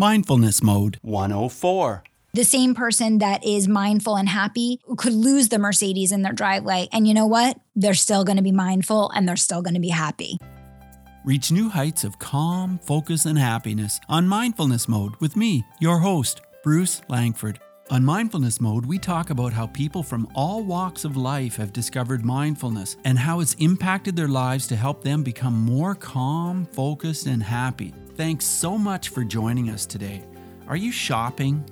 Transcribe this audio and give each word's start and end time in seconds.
Mindfulness 0.00 0.62
Mode 0.62 0.98
104. 1.02 2.02
The 2.32 2.42
same 2.42 2.74
person 2.74 3.18
that 3.18 3.44
is 3.44 3.68
mindful 3.68 4.16
and 4.16 4.30
happy 4.30 4.80
could 4.96 5.12
lose 5.12 5.50
the 5.50 5.58
Mercedes 5.58 6.10
in 6.10 6.22
their 6.22 6.32
driveway. 6.32 6.88
And 6.90 7.06
you 7.06 7.12
know 7.12 7.26
what? 7.26 7.60
They're 7.76 7.92
still 7.92 8.24
going 8.24 8.38
to 8.38 8.42
be 8.42 8.50
mindful 8.50 9.10
and 9.10 9.28
they're 9.28 9.36
still 9.36 9.60
going 9.60 9.74
to 9.74 9.80
be 9.80 9.90
happy. 9.90 10.38
Reach 11.26 11.52
new 11.52 11.68
heights 11.68 12.02
of 12.02 12.18
calm, 12.18 12.78
focus, 12.78 13.26
and 13.26 13.38
happiness 13.38 14.00
on 14.08 14.26
Mindfulness 14.26 14.88
Mode 14.88 15.16
with 15.20 15.36
me, 15.36 15.66
your 15.80 15.98
host, 15.98 16.40
Bruce 16.64 17.02
Langford. 17.10 17.60
On 17.90 18.04
Mindfulness 18.04 18.60
Mode, 18.60 18.86
we 18.86 19.00
talk 19.00 19.30
about 19.30 19.52
how 19.52 19.66
people 19.66 20.04
from 20.04 20.28
all 20.32 20.62
walks 20.62 21.04
of 21.04 21.16
life 21.16 21.56
have 21.56 21.72
discovered 21.72 22.24
mindfulness 22.24 22.96
and 23.02 23.18
how 23.18 23.40
it's 23.40 23.54
impacted 23.54 24.14
their 24.14 24.28
lives 24.28 24.68
to 24.68 24.76
help 24.76 25.02
them 25.02 25.24
become 25.24 25.60
more 25.60 25.96
calm, 25.96 26.66
focused, 26.66 27.26
and 27.26 27.42
happy. 27.42 27.92
Thanks 28.14 28.44
so 28.44 28.78
much 28.78 29.08
for 29.08 29.24
joining 29.24 29.70
us 29.70 29.86
today. 29.86 30.22
Are 30.68 30.76
you 30.76 30.92
shopping? 30.92 31.64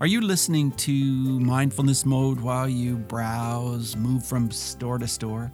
Are 0.00 0.06
you 0.06 0.20
listening 0.20 0.70
to 0.72 1.40
Mindfulness 1.40 2.06
Mode 2.06 2.38
while 2.38 2.68
you 2.68 2.94
browse, 2.94 3.96
move 3.96 4.24
from 4.24 4.52
store 4.52 4.98
to 4.98 5.08
store? 5.08 5.50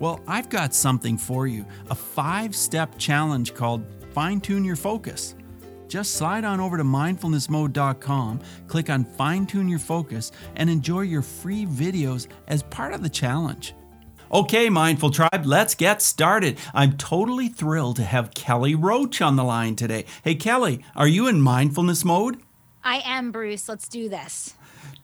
Well, 0.00 0.18
I've 0.26 0.48
got 0.48 0.74
something 0.74 1.16
for 1.16 1.46
you 1.46 1.64
a 1.90 1.94
five 1.94 2.56
step 2.56 2.98
challenge 2.98 3.54
called 3.54 3.84
Fine 4.12 4.40
Tune 4.40 4.64
Your 4.64 4.74
Focus. 4.74 5.36
Just 5.88 6.14
slide 6.14 6.44
on 6.44 6.60
over 6.60 6.76
to 6.76 6.84
mindfulnessmode.com, 6.84 8.40
click 8.66 8.90
on 8.90 9.04
Fine 9.04 9.46
Tune 9.46 9.68
Your 9.68 9.78
Focus, 9.78 10.30
and 10.54 10.68
enjoy 10.68 11.00
your 11.00 11.22
free 11.22 11.64
videos 11.64 12.28
as 12.46 12.62
part 12.64 12.92
of 12.92 13.02
the 13.02 13.08
challenge. 13.08 13.74
Okay, 14.30 14.68
Mindful 14.68 15.10
Tribe, 15.10 15.46
let's 15.46 15.74
get 15.74 16.02
started. 16.02 16.58
I'm 16.74 16.98
totally 16.98 17.48
thrilled 17.48 17.96
to 17.96 18.04
have 18.04 18.34
Kelly 18.34 18.74
Roach 18.74 19.22
on 19.22 19.36
the 19.36 19.44
line 19.44 19.74
today. 19.74 20.04
Hey, 20.22 20.34
Kelly, 20.34 20.84
are 20.94 21.08
you 21.08 21.26
in 21.26 21.40
mindfulness 21.40 22.04
mode? 22.04 22.36
I 22.84 23.00
am, 23.06 23.32
Bruce. 23.32 23.66
Let's 23.70 23.88
do 23.88 24.10
this. 24.10 24.52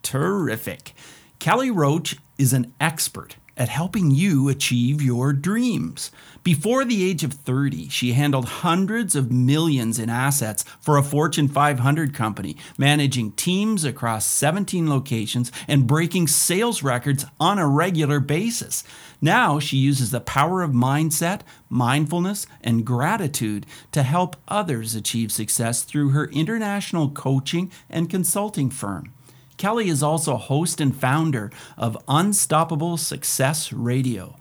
Terrific. 0.03 0.93
Kelly 1.39 1.71
Roach 1.71 2.17
is 2.37 2.53
an 2.53 2.75
expert 2.79 3.37
at 3.57 3.69
helping 3.69 4.11
you 4.11 4.49
achieve 4.49 5.01
your 5.01 5.33
dreams. 5.33 6.11
Before 6.43 6.85
the 6.85 7.09
age 7.09 7.25
of 7.25 7.33
30, 7.33 7.89
she 7.89 8.13
handled 8.13 8.47
hundreds 8.47 9.15
of 9.15 9.33
millions 9.33 9.99
in 9.99 10.11
assets 10.11 10.65
for 10.81 10.97
a 10.99 11.03
Fortune 11.03 11.49
500 11.49 12.13
company, 12.13 12.57
managing 12.77 13.33
teams 13.33 13.85
across 13.85 14.27
17 14.27 14.89
locations 14.89 15.51
and 15.67 15.87
breaking 15.87 16.27
sales 16.27 16.83
records 16.83 17.25
on 17.41 17.59
a 17.59 17.67
regular 17.67 18.21
basis. 18.21 18.85
Now 19.21 19.59
she 19.59 19.79
uses 19.79 20.11
the 20.11 20.21
power 20.21 20.63
of 20.63 20.73
mindset, 20.73 21.41
mindfulness, 21.71 22.47
and 22.63 22.85
gratitude 22.85 23.65
to 23.93 24.03
help 24.03 24.37
others 24.49 24.95
achieve 24.95 25.33
success 25.33 25.83
through 25.83 26.11
her 26.11 26.27
international 26.27 27.09
coaching 27.09 27.71
and 27.89 28.11
consulting 28.11 28.69
firm. 28.69 29.15
Kelly 29.57 29.89
is 29.89 30.03
also 30.03 30.37
host 30.37 30.81
and 30.81 30.95
founder 30.95 31.51
of 31.77 31.97
Unstoppable 32.09 32.97
Success 32.97 33.73
Radio. 33.73 34.37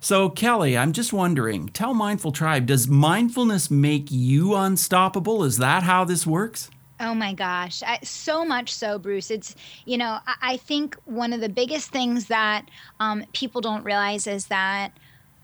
So, 0.00 0.28
Kelly, 0.28 0.76
I'm 0.76 0.92
just 0.92 1.12
wondering 1.12 1.68
tell 1.68 1.94
Mindful 1.94 2.32
Tribe, 2.32 2.66
does 2.66 2.88
mindfulness 2.88 3.70
make 3.70 4.10
you 4.10 4.54
unstoppable? 4.54 5.44
Is 5.44 5.58
that 5.58 5.84
how 5.84 6.04
this 6.04 6.26
works? 6.26 6.70
Oh 6.98 7.14
my 7.14 7.32
gosh, 7.34 7.82
I, 7.84 7.98
so 8.02 8.44
much 8.44 8.72
so, 8.72 8.98
Bruce. 8.98 9.30
It's, 9.30 9.56
you 9.84 9.98
know, 9.98 10.18
I, 10.26 10.34
I 10.42 10.56
think 10.56 10.96
one 11.04 11.32
of 11.32 11.40
the 11.40 11.48
biggest 11.48 11.90
things 11.90 12.26
that 12.26 12.68
um, 13.00 13.24
people 13.32 13.60
don't 13.60 13.84
realize 13.84 14.26
is 14.26 14.46
that 14.46 14.90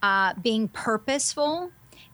uh, 0.02 0.34
being 0.42 0.68
purposeful 0.68 1.72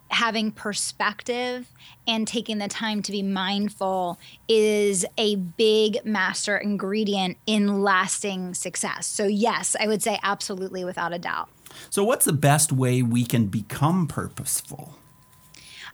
having 0.09 0.53
perspective 0.53 1.71
and 2.07 2.29
taking 2.29 2.59
the 2.59 2.69
time 2.69 3.03
to 3.03 3.13
be 3.13 3.23
mindful 3.23 4.19
is 4.49 5.05
a 5.19 5.37
big 5.37 6.05
master 6.05 6.57
ingredient 6.57 7.37
in 7.47 7.83
lasting 7.83 8.55
success. 8.55 9.07
So, 9.07 9.27
yes, 9.27 9.75
I 9.79 9.87
would 9.87 10.03
say 10.03 10.19
absolutely 10.23 10.85
without 10.85 11.13
a 11.13 11.19
doubt. 11.19 11.49
So, 11.91 12.05
what's 12.05 12.25
the 12.25 12.33
best 12.33 12.73
way 12.73 13.03
we 13.03 13.25
can 13.25 13.47
become 13.47 14.07
purposeful? 14.07 14.97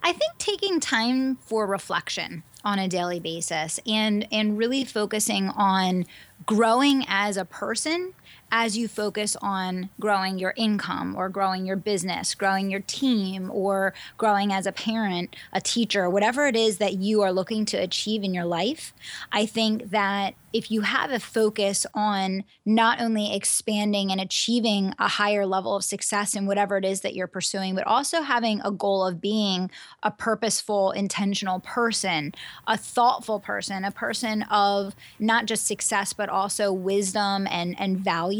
I 0.03 0.13
think 0.13 0.39
taking 0.39 0.81
time 0.81 1.37
for 1.37 1.67
reflection 1.67 2.43
on 2.65 2.79
a 2.79 2.89
daily 2.89 3.21
basis 3.21 3.81
and 3.87 4.27
and 4.31 4.59
really 4.59 4.85
focusing 4.85 5.49
on 5.51 6.07
growing 6.47 7.05
as 7.09 7.37
a 7.37 7.45
person 7.45 8.15
as 8.51 8.77
you 8.77 8.89
focus 8.89 9.37
on 9.41 9.91
growing 10.01 10.39
your 10.39 10.55
income 10.57 11.15
or 11.17 11.29
growing 11.29 11.67
your 11.67 11.77
business, 11.77 12.35
growing 12.35 12.71
your 12.71 12.81
team, 12.81 13.51
or 13.53 13.95
growing 14.19 14.53
as 14.53 14.67
a 14.67 14.73
parent, 14.73 15.37
a 15.53 15.61
teacher, 15.61 16.09
whatever 16.09 16.47
it 16.47 16.57
is 16.57 16.79
that 16.79 16.95
you 16.95 17.23
are 17.23 17.33
looking 17.33 17.65
to 17.67 17.77
achieve 17.77 18.23
in 18.23 18.35
your 18.35 18.45
life, 18.45 18.93
I 19.33 19.47
think 19.47 19.91
that 19.91 20.35
if 20.53 20.71
you 20.71 20.81
have 20.81 21.13
a 21.13 21.21
focus 21.21 21.87
on 21.95 22.45
not 22.67 23.01
only 23.01 23.35
expanding 23.35 24.11
and 24.11 24.21
achieving 24.21 24.93
a 24.99 25.07
higher 25.07 25.47
level 25.47 25.77
of 25.77 25.85
success 25.85 26.35
in 26.35 26.47
whatever 26.47 26.77
it 26.77 26.85
is 26.85 27.03
that 27.03 27.15
you're 27.15 27.29
pursuing, 27.29 27.75
but 27.75 27.87
also 27.87 28.23
having 28.23 28.61
a 28.63 28.71
goal 28.71 29.07
of 29.07 29.21
being 29.21 29.71
a 30.03 30.11
purposeful, 30.11 30.91
intentional 30.91 31.61
person, 31.61 32.33
a 32.67 32.77
thoughtful 32.77 33.39
person, 33.39 33.85
a 33.85 33.93
person 33.93 34.43
of 34.51 34.95
not 35.19 35.47
just 35.47 35.67
success, 35.67 36.13
but 36.13 36.29
also 36.29 36.73
wisdom 36.73 37.47
and, 37.49 37.79
and 37.79 37.99
value, 37.99 38.40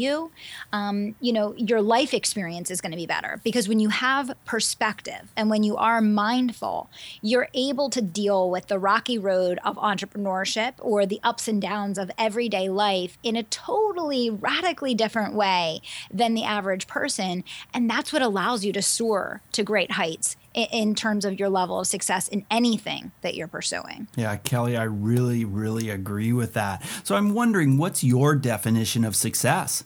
um, 0.73 1.15
you 1.19 1.33
know, 1.33 1.53
your 1.55 1.81
life 1.81 2.13
experience 2.13 2.71
is 2.71 2.81
going 2.81 2.91
to 2.91 2.97
be 2.97 3.05
better 3.05 3.39
because 3.43 3.67
when 3.67 3.79
you 3.79 3.89
have 3.89 4.33
perspective 4.45 5.31
and 5.35 5.49
when 5.49 5.63
you 5.63 5.77
are 5.77 6.01
mindful, 6.01 6.89
you're 7.21 7.49
able 7.53 7.89
to 7.89 8.01
deal 8.01 8.49
with 8.49 8.67
the 8.67 8.79
rocky 8.79 9.17
road 9.17 9.59
of 9.63 9.77
entrepreneurship 9.77 10.73
or 10.79 11.05
the 11.05 11.19
ups 11.23 11.47
and 11.47 11.61
downs 11.61 11.97
of 11.97 12.11
everyday 12.17 12.69
life 12.69 13.17
in 13.23 13.35
a 13.35 13.43
totally 13.43 14.29
radically 14.29 14.93
different 14.93 15.33
way 15.33 15.81
than 16.11 16.33
the 16.33 16.43
average 16.43 16.87
person. 16.87 17.43
And 17.73 17.89
that's 17.89 18.11
what 18.11 18.21
allows 18.21 18.65
you 18.65 18.73
to 18.73 18.81
soar 18.81 19.41
to 19.51 19.63
great 19.63 19.91
heights 19.91 20.35
in 20.53 20.95
terms 20.95 21.25
of 21.25 21.39
your 21.39 21.49
level 21.49 21.79
of 21.79 21.87
success 21.87 22.27
in 22.27 22.45
anything 22.51 23.11
that 23.21 23.35
you're 23.35 23.47
pursuing. 23.47 24.07
Yeah, 24.15 24.35
Kelly, 24.35 24.75
I 24.75 24.83
really, 24.83 25.45
really 25.45 25.89
agree 25.89 26.33
with 26.33 26.53
that. 26.53 26.83
So 27.03 27.15
I'm 27.15 27.33
wondering, 27.33 27.77
what's 27.77 28.03
your 28.03 28.35
definition 28.35 29.05
of 29.05 29.15
success? 29.15 29.83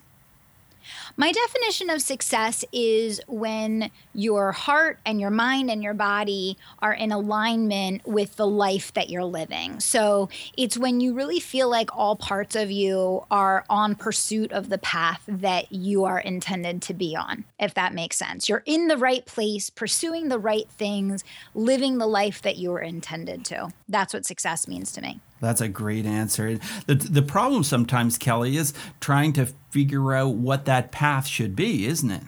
My 1.18 1.32
definition 1.32 1.88
of 1.88 2.02
success 2.02 2.62
is 2.72 3.22
when 3.26 3.90
your 4.12 4.52
heart 4.52 4.98
and 5.06 5.18
your 5.18 5.30
mind 5.30 5.70
and 5.70 5.82
your 5.82 5.94
body 5.94 6.58
are 6.80 6.92
in 6.92 7.10
alignment 7.10 8.06
with 8.06 8.36
the 8.36 8.46
life 8.46 8.92
that 8.92 9.08
you're 9.08 9.24
living. 9.24 9.80
So 9.80 10.28
it's 10.58 10.76
when 10.76 11.00
you 11.00 11.14
really 11.14 11.40
feel 11.40 11.70
like 11.70 11.96
all 11.96 12.16
parts 12.16 12.54
of 12.54 12.70
you 12.70 13.24
are 13.30 13.64
on 13.70 13.94
pursuit 13.94 14.52
of 14.52 14.68
the 14.68 14.76
path 14.76 15.22
that 15.26 15.72
you 15.72 16.04
are 16.04 16.20
intended 16.20 16.82
to 16.82 16.92
be 16.92 17.16
on, 17.16 17.44
if 17.58 17.72
that 17.72 17.94
makes 17.94 18.18
sense. 18.18 18.46
You're 18.46 18.62
in 18.66 18.88
the 18.88 18.98
right 18.98 19.24
place, 19.24 19.70
pursuing 19.70 20.28
the 20.28 20.38
right 20.38 20.68
things, 20.68 21.24
living 21.54 21.96
the 21.96 22.06
life 22.06 22.42
that 22.42 22.56
you 22.56 22.72
were 22.72 22.82
intended 22.82 23.42
to. 23.46 23.70
That's 23.88 24.12
what 24.12 24.26
success 24.26 24.68
means 24.68 24.92
to 24.92 25.00
me. 25.00 25.20
That's 25.40 25.60
a 25.60 25.68
great 25.68 26.06
answer. 26.06 26.58
The, 26.86 26.94
the 26.94 27.22
problem 27.22 27.62
sometimes, 27.62 28.18
Kelly, 28.18 28.56
is 28.56 28.72
trying 29.00 29.32
to 29.34 29.46
figure 29.70 30.14
out 30.14 30.34
what 30.34 30.64
that 30.64 30.92
path 30.92 31.26
should 31.26 31.54
be, 31.54 31.86
isn't 31.86 32.10
it? 32.10 32.22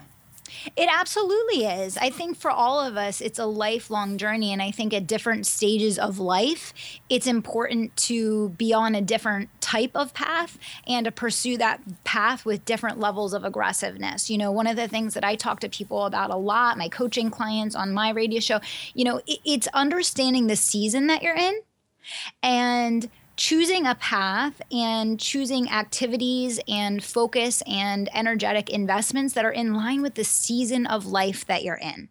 It 0.75 0.89
absolutely 0.91 1.65
is. 1.65 1.97
I 1.97 2.09
think 2.09 2.37
for 2.37 2.51
all 2.51 2.79
of 2.79 2.97
us, 2.97 3.21
it's 3.21 3.39
a 3.39 3.45
lifelong 3.45 4.17
journey. 4.17 4.51
And 4.51 4.61
I 4.61 4.71
think 4.71 4.93
at 4.93 5.07
different 5.07 5.45
stages 5.45 5.97
of 5.97 6.19
life, 6.19 6.73
it's 7.09 7.27
important 7.27 7.95
to 7.97 8.49
be 8.49 8.73
on 8.73 8.95
a 8.95 9.01
different 9.01 9.49
type 9.61 9.91
of 9.95 10.13
path 10.13 10.57
and 10.87 11.05
to 11.05 11.11
pursue 11.11 11.57
that 11.57 11.81
path 12.03 12.45
with 12.45 12.65
different 12.65 12.99
levels 12.99 13.33
of 13.33 13.43
aggressiveness. 13.43 14.29
You 14.29 14.37
know, 14.37 14.51
one 14.51 14.67
of 14.67 14.75
the 14.75 14.87
things 14.87 15.13
that 15.13 15.23
I 15.23 15.35
talk 15.35 15.59
to 15.61 15.69
people 15.69 16.05
about 16.05 16.29
a 16.29 16.35
lot, 16.35 16.77
my 16.77 16.89
coaching 16.89 17.29
clients 17.29 17.75
on 17.75 17.93
my 17.93 18.09
radio 18.09 18.39
show, 18.39 18.59
you 18.93 19.05
know, 19.05 19.21
it's 19.27 19.67
understanding 19.67 20.47
the 20.47 20.55
season 20.55 21.07
that 21.07 21.21
you're 21.23 21.35
in 21.35 21.61
and 22.43 23.09
choosing 23.37 23.85
a 23.85 23.95
path 23.95 24.61
and 24.69 25.17
choosing 25.17 25.69
activities 25.69 26.59
and 26.67 27.01
focus 27.01 27.63
and 27.65 28.09
energetic 28.13 28.69
investments 28.69 29.33
that 29.33 29.45
are 29.45 29.51
in 29.51 29.73
line 29.73 30.01
with 30.01 30.15
the 30.15 30.25
season 30.25 30.85
of 30.85 31.05
life 31.05 31.45
that 31.45 31.63
you're 31.63 31.75
in. 31.75 32.09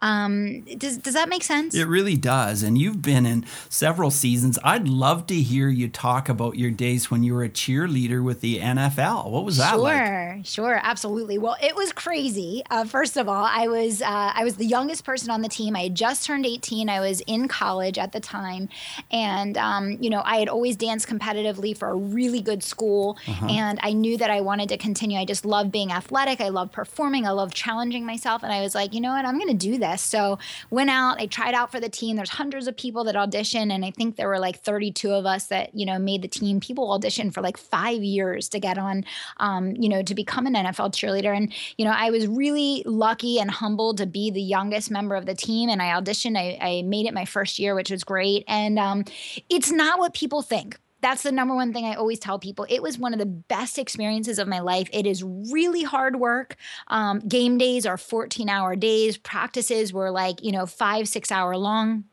Um, 0.00 0.62
does, 0.78 0.98
does 0.98 1.14
that 1.14 1.28
make 1.28 1.42
sense? 1.42 1.74
It 1.74 1.86
really 1.86 2.16
does. 2.16 2.62
And 2.62 2.76
you've 2.76 3.02
been 3.02 3.26
in 3.26 3.46
several 3.68 4.10
seasons. 4.10 4.58
I'd 4.64 4.88
love 4.88 5.26
to 5.28 5.34
hear 5.34 5.68
you 5.68 5.88
talk 5.88 6.28
about 6.28 6.56
your 6.56 6.70
days 6.70 7.10
when 7.10 7.22
you 7.22 7.34
were 7.34 7.44
a 7.44 7.48
cheerleader 7.48 8.22
with 8.22 8.40
the 8.40 8.58
NFL. 8.58 9.30
What 9.30 9.44
was 9.44 9.56
that 9.58 9.70
sure, 9.70 9.78
like? 9.78 9.96
Sure, 9.96 10.40
sure, 10.44 10.80
absolutely. 10.82 11.38
Well, 11.38 11.56
it 11.62 11.76
was 11.76 11.92
crazy. 11.92 12.62
Uh, 12.70 12.84
first 12.84 13.16
of 13.16 13.28
all, 13.28 13.44
I 13.44 13.68
was 13.68 14.02
uh, 14.02 14.32
I 14.34 14.44
was 14.44 14.56
the 14.56 14.66
youngest 14.66 15.04
person 15.04 15.30
on 15.30 15.42
the 15.42 15.48
team. 15.48 15.76
I 15.76 15.84
had 15.84 15.94
just 15.94 16.26
turned 16.26 16.46
18. 16.46 16.88
I 16.88 17.00
was 17.00 17.20
in 17.26 17.48
college 17.48 17.98
at 17.98 18.12
the 18.12 18.20
time, 18.20 18.68
and 19.10 19.56
um, 19.56 19.98
you 20.00 20.10
know 20.10 20.22
I 20.24 20.36
had 20.36 20.48
always 20.48 20.76
danced 20.76 21.08
competitively 21.08 21.76
for 21.76 21.88
a 21.88 21.94
really 21.94 22.40
good 22.40 22.62
school, 22.62 23.18
uh-huh. 23.26 23.46
and 23.48 23.78
I 23.82 23.92
knew 23.92 24.16
that 24.16 24.30
I 24.30 24.40
wanted 24.40 24.68
to 24.70 24.76
continue. 24.76 25.18
I 25.18 25.24
just 25.24 25.44
love 25.44 25.70
being 25.70 25.92
athletic. 25.92 26.40
I 26.40 26.48
love 26.48 26.72
performing. 26.72 27.26
I 27.26 27.30
love 27.30 27.54
challenging 27.54 28.04
myself, 28.04 28.42
and 28.42 28.52
I 28.52 28.60
was 28.60 28.74
like, 28.74 28.92
you 28.92 29.00
know 29.00 29.12
what, 29.12 29.24
I'm 29.24 29.38
going 29.38 29.48
to 29.48 29.54
do 29.54 29.78
this. 29.84 30.00
So 30.00 30.38
went 30.70 30.90
out, 30.90 31.20
I 31.20 31.26
tried 31.26 31.54
out 31.54 31.70
for 31.70 31.78
the 31.78 31.88
team. 31.88 32.16
There's 32.16 32.30
hundreds 32.30 32.66
of 32.66 32.76
people 32.76 33.04
that 33.04 33.16
audition, 33.16 33.70
and 33.70 33.84
I 33.84 33.90
think 33.90 34.16
there 34.16 34.28
were 34.28 34.38
like 34.38 34.60
32 34.60 35.12
of 35.12 35.26
us 35.26 35.46
that 35.46 35.74
you 35.74 35.86
know 35.86 35.98
made 35.98 36.22
the 36.22 36.28
team. 36.28 36.60
People 36.60 36.90
audition 36.92 37.30
for 37.30 37.42
like 37.42 37.56
five 37.56 38.02
years 38.02 38.48
to 38.50 38.58
get 38.58 38.78
on, 38.78 39.04
um, 39.38 39.76
you 39.76 39.88
know, 39.88 40.02
to 40.02 40.14
become 40.14 40.46
an 40.46 40.54
NFL 40.54 40.92
cheerleader. 40.92 41.36
And 41.36 41.52
you 41.76 41.84
know, 41.84 41.92
I 41.94 42.10
was 42.10 42.26
really 42.26 42.82
lucky 42.86 43.38
and 43.38 43.50
humbled 43.50 43.98
to 43.98 44.06
be 44.06 44.30
the 44.30 44.42
youngest 44.42 44.90
member 44.90 45.14
of 45.14 45.26
the 45.26 45.34
team, 45.34 45.68
and 45.68 45.82
I 45.82 46.00
auditioned. 46.00 46.38
I, 46.38 46.58
I 46.60 46.82
made 46.82 47.06
it 47.06 47.14
my 47.14 47.24
first 47.24 47.58
year, 47.58 47.74
which 47.74 47.90
was 47.90 48.04
great. 48.04 48.44
And 48.48 48.78
um, 48.78 49.04
it's 49.50 49.70
not 49.70 49.98
what 49.98 50.14
people 50.14 50.42
think 50.42 50.78
that's 51.04 51.22
the 51.22 51.32
number 51.32 51.54
one 51.54 51.74
thing 51.74 51.84
I 51.84 51.94
always 51.94 52.18
tell 52.18 52.38
people. 52.38 52.66
It 52.70 52.82
was 52.82 52.98
one 52.98 53.12
of 53.12 53.18
the 53.18 53.26
best 53.26 53.78
experiences 53.78 54.38
of 54.38 54.48
my 54.48 54.60
life. 54.60 54.88
It 54.90 55.06
is 55.06 55.22
really 55.22 55.82
hard 55.82 56.16
work. 56.16 56.56
Um, 56.88 57.18
game 57.20 57.58
days 57.58 57.84
are 57.84 57.98
14 57.98 58.48
hour 58.48 58.74
days. 58.74 59.18
Practices 59.18 59.92
were 59.92 60.10
like, 60.10 60.42
you 60.42 60.50
know, 60.50 60.64
five, 60.64 61.06
six 61.06 61.30
hour 61.30 61.58
long. 61.58 62.04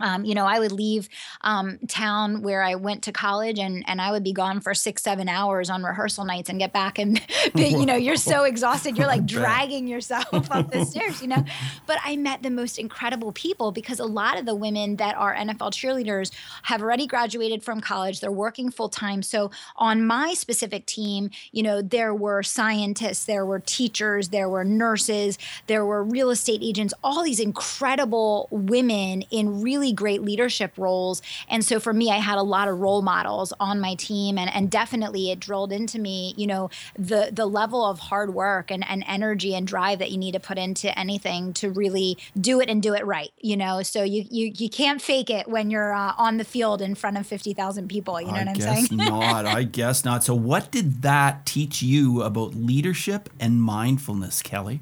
Um, 0.00 0.24
you 0.24 0.34
know, 0.34 0.46
I 0.46 0.58
would 0.58 0.72
leave 0.72 1.08
um, 1.40 1.78
town 1.88 2.42
where 2.42 2.62
I 2.62 2.74
went 2.74 3.02
to 3.04 3.12
college, 3.12 3.58
and 3.58 3.84
and 3.86 4.00
I 4.00 4.10
would 4.10 4.24
be 4.24 4.32
gone 4.32 4.60
for 4.60 4.74
six, 4.74 5.02
seven 5.02 5.28
hours 5.28 5.70
on 5.70 5.82
rehearsal 5.82 6.24
nights, 6.24 6.48
and 6.48 6.58
get 6.58 6.72
back, 6.72 6.98
and 6.98 7.20
you 7.54 7.86
know, 7.86 7.96
you're 7.96 8.16
so 8.16 8.44
exhausted, 8.44 8.96
you're 8.96 9.06
like 9.06 9.26
dragging 9.36 9.86
yourself 9.86 10.50
up 10.50 10.70
the 10.70 10.84
stairs, 10.84 11.20
you 11.22 11.28
know. 11.28 11.44
But 11.86 11.98
I 12.04 12.16
met 12.16 12.42
the 12.42 12.50
most 12.50 12.78
incredible 12.78 13.32
people 13.32 13.70
because 13.70 14.00
a 14.00 14.04
lot 14.04 14.38
of 14.38 14.44
the 14.44 14.54
women 14.54 14.96
that 14.96 15.16
are 15.16 15.34
NFL 15.34 15.72
cheerleaders 15.72 16.32
have 16.62 16.82
already 16.82 17.06
graduated 17.06 17.62
from 17.62 17.80
college, 17.80 18.20
they're 18.20 18.32
working 18.32 18.70
full 18.70 18.88
time. 18.88 19.22
So 19.22 19.50
on 19.76 20.04
my 20.04 20.34
specific 20.34 20.86
team, 20.86 21.30
you 21.52 21.62
know, 21.62 21.82
there 21.82 22.14
were 22.14 22.42
scientists, 22.42 23.24
there 23.24 23.46
were 23.46 23.60
teachers, 23.60 24.30
there 24.30 24.48
were 24.48 24.64
nurses, 24.64 25.38
there 25.66 25.84
were 25.84 26.02
real 26.02 26.30
estate 26.30 26.60
agents, 26.62 26.92
all 27.04 27.22
these 27.22 27.40
incredible 27.40 28.48
women 28.50 29.22
in 29.30 29.62
really 29.62 29.85
really 29.86 29.94
great 29.94 30.22
leadership 30.22 30.72
roles. 30.76 31.22
And 31.48 31.64
so 31.64 31.78
for 31.78 31.92
me, 31.92 32.10
I 32.10 32.16
had 32.16 32.38
a 32.38 32.42
lot 32.42 32.68
of 32.68 32.80
role 32.80 33.02
models 33.02 33.52
on 33.60 33.80
my 33.80 33.94
team 33.94 34.38
and, 34.38 34.52
and 34.52 34.70
definitely 34.70 35.30
it 35.30 35.40
drilled 35.40 35.72
into 35.72 35.98
me, 35.98 36.34
you 36.36 36.46
know, 36.46 36.70
the 36.98 37.30
the 37.32 37.46
level 37.46 37.84
of 37.84 37.98
hard 37.98 38.34
work 38.34 38.70
and, 38.70 38.84
and 38.88 39.04
energy 39.06 39.54
and 39.54 39.66
drive 39.66 39.98
that 39.98 40.10
you 40.10 40.18
need 40.18 40.32
to 40.32 40.40
put 40.40 40.58
into 40.58 40.96
anything 40.98 41.52
to 41.54 41.70
really 41.70 42.18
do 42.40 42.60
it 42.60 42.68
and 42.68 42.82
do 42.82 42.94
it 42.94 43.04
right, 43.06 43.30
you 43.40 43.56
know? 43.56 43.82
So 43.82 44.02
you 44.02 44.24
you, 44.30 44.52
you 44.56 44.68
can't 44.68 45.00
fake 45.00 45.30
it 45.30 45.48
when 45.48 45.70
you're 45.70 45.94
uh, 45.94 46.12
on 46.18 46.36
the 46.38 46.44
field 46.44 46.82
in 46.82 46.94
front 46.94 47.16
of 47.16 47.26
50,000 47.26 47.88
people, 47.88 48.20
you 48.20 48.28
know 48.28 48.34
I 48.34 48.38
what 48.40 48.48
I'm 48.48 48.54
guess 48.54 48.88
saying? 48.88 48.88
not. 48.96 49.46
I 49.46 49.62
guess 49.62 50.04
not. 50.04 50.24
So 50.24 50.34
what 50.34 50.70
did 50.70 51.02
that 51.02 51.46
teach 51.46 51.82
you 51.82 52.22
about 52.22 52.54
leadership 52.54 53.28
and 53.38 53.60
mindfulness, 53.60 54.42
Kelly? 54.42 54.80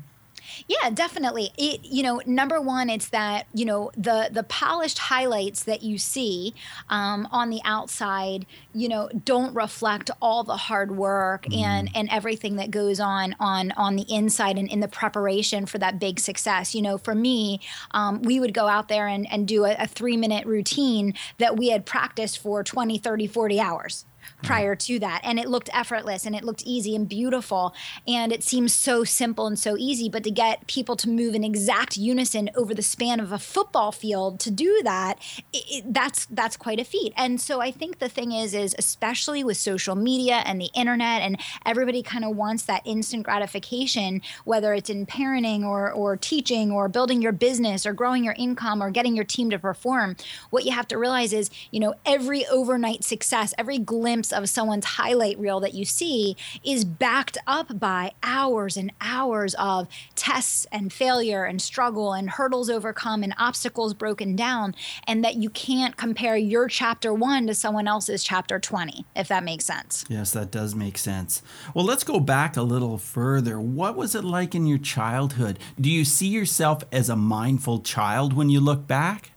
Yeah, 0.67 0.89
definitely. 0.91 1.51
It 1.59 1.85
you 1.85 2.03
know, 2.03 2.23
number 2.25 2.59
one, 2.59 2.89
it's 2.89 3.09
that 3.11 3.47
you 3.53 3.67
know 3.67 3.91
the 3.97 4.31
the 4.33 4.43
polished 4.45 4.99
highlights 4.99 5.65
that 5.65 5.83
you 5.83 5.99
see 5.99 6.55
um, 6.89 7.29
on 7.31 7.51
the 7.51 7.61
outside, 7.65 8.47
you 8.73 8.89
know, 8.89 9.11
don't 9.25 9.55
reflect 9.55 10.11
all 10.23 10.43
the 10.43 10.57
hard 10.57 10.97
work 10.97 11.45
mm. 11.45 11.61
and 11.61 11.91
and 11.95 12.09
everything 12.11 12.57
that 12.57 12.71
goes 12.71 12.99
on 12.99 13.37
on 13.39 13.73
on 13.73 13.97
the 13.97 14.07
inside 14.11 14.57
and 14.57 14.69
in 14.71 14.81
the 14.81 14.89
preparation 14.89 15.67
for 15.67 15.77
that 15.79 15.99
big 15.99 16.19
success. 16.19 16.75
You 16.75 16.81
know, 16.81 16.97
for 16.97 17.15
me, 17.15 17.61
um, 17.91 18.23
we 18.23 18.41
would 18.41 18.55
go 18.55 18.67
out 18.67 18.89
there 18.89 19.07
and, 19.07 19.31
and 19.31 19.47
do 19.47 19.67
a, 19.67 19.77
a 19.79 19.87
three 19.87 20.17
minute 20.17 20.47
routine 20.47 21.13
that 21.39 21.59
we 21.59 21.69
had 21.69 21.85
practiced 21.85 22.39
for 22.39 22.65
20, 22.65 22.97
30, 22.97 23.27
40 23.27 23.61
hours 23.61 24.07
Mm-hmm. 24.25 24.47
prior 24.47 24.77
to 24.77 24.99
that. 24.99 25.21
And 25.23 25.39
it 25.39 25.49
looked 25.49 25.71
effortless 25.73 26.27
and 26.27 26.35
it 26.35 26.45
looked 26.45 26.63
easy 26.65 26.95
and 26.95 27.09
beautiful. 27.09 27.75
And 28.07 28.33
it 28.33 28.43
seems 28.43 28.73
so 28.73 29.05
simple 29.05 29.47
and 29.47 29.59
so 29.59 29.77
easy. 29.77 30.09
But 30.09 30.25
to 30.25 30.31
get 30.31 30.67
people 30.67 30.97
to 30.97 31.09
move 31.09 31.35
in 31.35 31.45
exact 31.45 31.97
unison 31.97 32.51
over 32.55 32.75
the 32.75 32.83
span 32.83 33.21
of 33.21 33.33
a 33.33 33.39
football 33.39 33.93
field 33.93 34.41
to 34.41 34.51
do 34.51 34.81
that, 34.85 35.19
it, 35.53 35.65
it, 35.69 35.95
that's 35.95 36.27
that's 36.27 36.57
quite 36.57 36.81
a 36.81 36.85
feat. 36.85 37.13
And 37.17 37.41
so 37.41 37.61
I 37.61 37.71
think 37.71 37.99
the 37.99 38.09
thing 38.09 38.33
is, 38.33 38.55
is 38.55 38.75
especially 38.79 39.45
with 39.45 39.57
social 39.57 39.95
media 39.95 40.43
and 40.45 40.61
the 40.61 40.71
internet, 40.75 41.23
and 41.23 41.39
everybody 41.65 42.03
kind 42.03 42.25
of 42.25 42.37
wants 42.37 42.65
that 42.65 42.83
instant 42.85 43.25
gratification, 43.25 44.21
whether 44.45 44.75
it's 44.75 44.91
in 44.91 45.07
parenting 45.07 45.65
or 45.65 45.91
or 45.93 46.17
teaching 46.17 46.71
or 46.71 46.89
building 46.89 47.23
your 47.23 47.33
business 47.33 47.87
or 47.87 47.93
growing 47.93 48.25
your 48.25 48.35
income 48.39 48.83
or 48.83 48.91
getting 48.91 49.15
your 49.15 49.25
team 49.25 49.51
to 49.51 49.59
perform. 49.59 50.17
What 50.51 50.65
you 50.65 50.73
have 50.73 50.89
to 50.89 50.99
realize 50.99 51.33
is, 51.33 51.51
you 51.71 51.81
know, 51.81 51.95
every 52.05 52.47
overnight 52.47 53.05
success, 53.05 53.55
every 53.59 53.79
glimpse 53.79 54.14
glimpse 54.15 54.33
of 54.33 54.49
someone's 54.49 54.85
highlight 54.85 55.37
reel 55.41 55.59
that 55.59 55.75
you 55.75 55.85
see 55.85 56.37
is 56.63 56.85
backed 56.85 57.37
up 57.49 57.81
by 57.81 58.13
hours 58.23 58.77
and 58.77 58.93
hours 59.01 59.55
of 59.55 59.89
tests 60.15 60.69
and 60.71 60.93
failure 60.93 61.43
and 61.43 61.61
struggle 61.61 62.13
and 62.13 62.31
hurdles 62.31 62.71
overcome 62.71 63.25
and 63.25 63.35
obstacles 63.39 63.93
broken 63.93 64.37
down, 64.37 64.73
and 65.09 65.25
that 65.25 65.35
you 65.35 65.51
can't 65.51 65.97
compare 65.97 66.37
your 66.37 66.69
chapter 66.69 67.13
one 67.13 67.49
to 67.49 67.55
someone 67.57 67.89
else's 67.89 68.23
chapter 68.23 68.61
20, 68.61 69.05
if 69.17 69.27
that 69.27 69.43
makes 69.43 69.65
sense. 69.65 70.05
Yes, 70.09 70.31
that 70.31 70.53
does 70.53 70.77
make 70.77 70.97
sense. 70.97 71.43
Well, 71.75 71.85
let's 71.85 72.05
go 72.05 72.21
back 72.21 72.57
a 72.57 72.63
little 72.63 72.99
further. 72.99 73.59
What 73.61 73.97
was 73.97 74.15
it 74.15 74.23
like 74.23 74.55
in 74.55 74.69
your 74.69 74.79
childhood? 74.79 75.59
Do 75.81 75.91
you 75.91 76.05
see 76.05 76.29
yourself 76.29 76.85
as 76.93 77.09
a 77.09 77.17
mindful 77.17 77.81
child 77.81 78.33
when 78.33 78.49
you 78.49 78.61
look 78.61 78.87
back? 78.87 79.33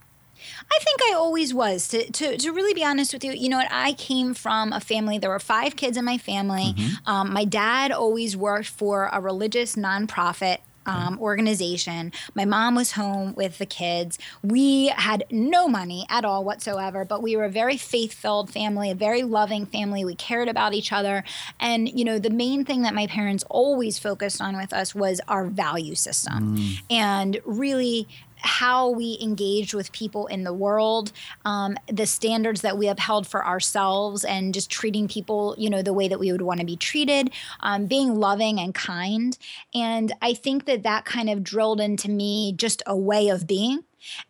I 0.71 0.80
think 0.80 1.01
I 1.09 1.13
always 1.15 1.54
was. 1.54 1.88
To, 1.89 2.12
to, 2.12 2.38
to 2.38 2.51
really 2.51 2.74
be 2.74 2.83
honest 2.83 3.13
with 3.13 3.24
you, 3.24 3.31
you 3.31 3.50
know 3.50 3.57
what? 3.57 3.68
I 3.71 3.94
came 3.94 4.33
from 4.33 4.74
a 4.74 4.80
family, 4.80 5.18
there 5.18 5.30
were 5.30 5.39
five 5.39 5.75
kids 5.75 5.98
in 5.98 6.06
my 6.06 6.18
family. 6.18 6.74
Mm-hmm. 6.77 7.09
Um, 7.09 7.33
my 7.33 7.45
dad 7.45 7.92
always 7.92 8.36
worked 8.36 8.68
for 8.68 9.09
a 9.12 9.19
religious 9.21 9.75
nonprofit 9.75 10.59
um, 10.88 11.19
organization. 11.19 12.12
My 12.33 12.45
mom 12.45 12.75
was 12.75 12.94
home 12.94 13.36
with 13.36 13.57
the 13.57 13.65
kids. 13.65 14.18
We 14.42 14.88
had 14.88 15.25
no 15.30 15.68
money 15.68 16.06
at 16.09 16.25
all 16.25 16.44
whatsoever, 16.44 17.06
but 17.06 17.21
we 17.21 17.36
were 17.36 17.44
a 17.44 17.50
very 17.50 17.77
faith 17.77 18.13
filled 18.13 18.50
family, 18.50 18.89
a 18.89 18.95
very 18.95 19.24
loving 19.24 19.65
family. 19.65 20.06
We 20.06 20.15
cared 20.15 20.48
about 20.48 20.74
each 20.74 20.92
other. 20.92 21.24
And, 21.60 21.89
you 21.89 22.06
know, 22.06 22.19
the 22.19 22.30
main 22.30 22.63
thing 22.63 22.83
that 22.83 22.95
my 22.95 23.07
parents 23.07 23.44
always 23.50 24.00
focused 24.00 24.42
on 24.42 24.56
with 24.56 24.74
us 24.74 24.95
was 24.95 25.19
our 25.27 25.45
value 25.45 25.95
system 25.95 26.57
mm. 26.57 26.81
and 26.89 27.42
really 27.45 28.07
how 28.38 28.89
we 28.89 29.18
engage 29.22 29.74
with 29.74 29.92
people 29.92 30.28
in 30.28 30.44
the 30.44 30.54
world, 30.54 31.12
um, 31.45 31.78
the 31.88 32.06
standards 32.06 32.62
that 32.62 32.78
we 32.78 32.88
upheld 32.88 33.28
for 33.28 33.45
ourselves, 33.45 34.24
and 34.24 34.54
just 34.54 34.69
treating 34.69 35.07
people, 35.07 35.56
you 35.57 35.69
know, 35.69 35.81
the 35.81 35.94
way 35.94 36.07
that 36.07 36.19
we 36.19 36.31
would 36.31 36.42
want 36.42 36.60
to 36.60 36.66
be 36.66 36.75
treated, 36.75 37.31
um, 37.62 37.86
being 37.86 38.16
loving 38.16 38.60
and 38.60 38.74
kind. 38.74 39.38
And 39.74 40.13
I 40.22 40.34
think 40.34 40.66
that 40.66 40.84
that 40.84 41.06
kind 41.06 41.30
of 41.30 41.44
drilled 41.44 41.81
into 41.81 42.10
me 42.10 42.54
just 42.54 42.84
a 42.86 42.95
way 42.95 43.30
of 43.30 43.48
being. 43.48 43.84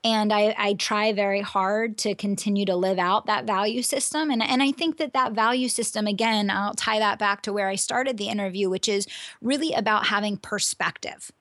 And 0.04 0.34
I, 0.34 0.56
I 0.58 0.74
try 0.74 1.14
very 1.14 1.42
hard 1.42 1.98
to 2.00 2.16
continue 2.16 2.66
to 2.66 2.76
live 2.76 2.98
out 2.98 3.26
that 3.26 3.46
value 3.46 3.82
system. 3.82 4.32
And, 4.32 4.42
and 4.42 4.64
I 4.64 4.72
think 4.72 4.98
that 4.98 5.14
that 5.14 5.34
value 5.34 5.70
system, 5.70 6.08
again, 6.08 6.50
I'll 6.50 6.74
tie 6.74 7.00
that 7.00 7.20
back 7.20 7.42
to 7.44 7.54
where 7.54 7.68
I 7.68 7.76
started 7.76 8.18
the 8.18 8.30
interview, 8.30 8.70
which 8.70 8.88
is 8.90 9.08
really 9.42 9.74
about 9.74 10.08
having 10.08 10.38
perspective 10.38 11.32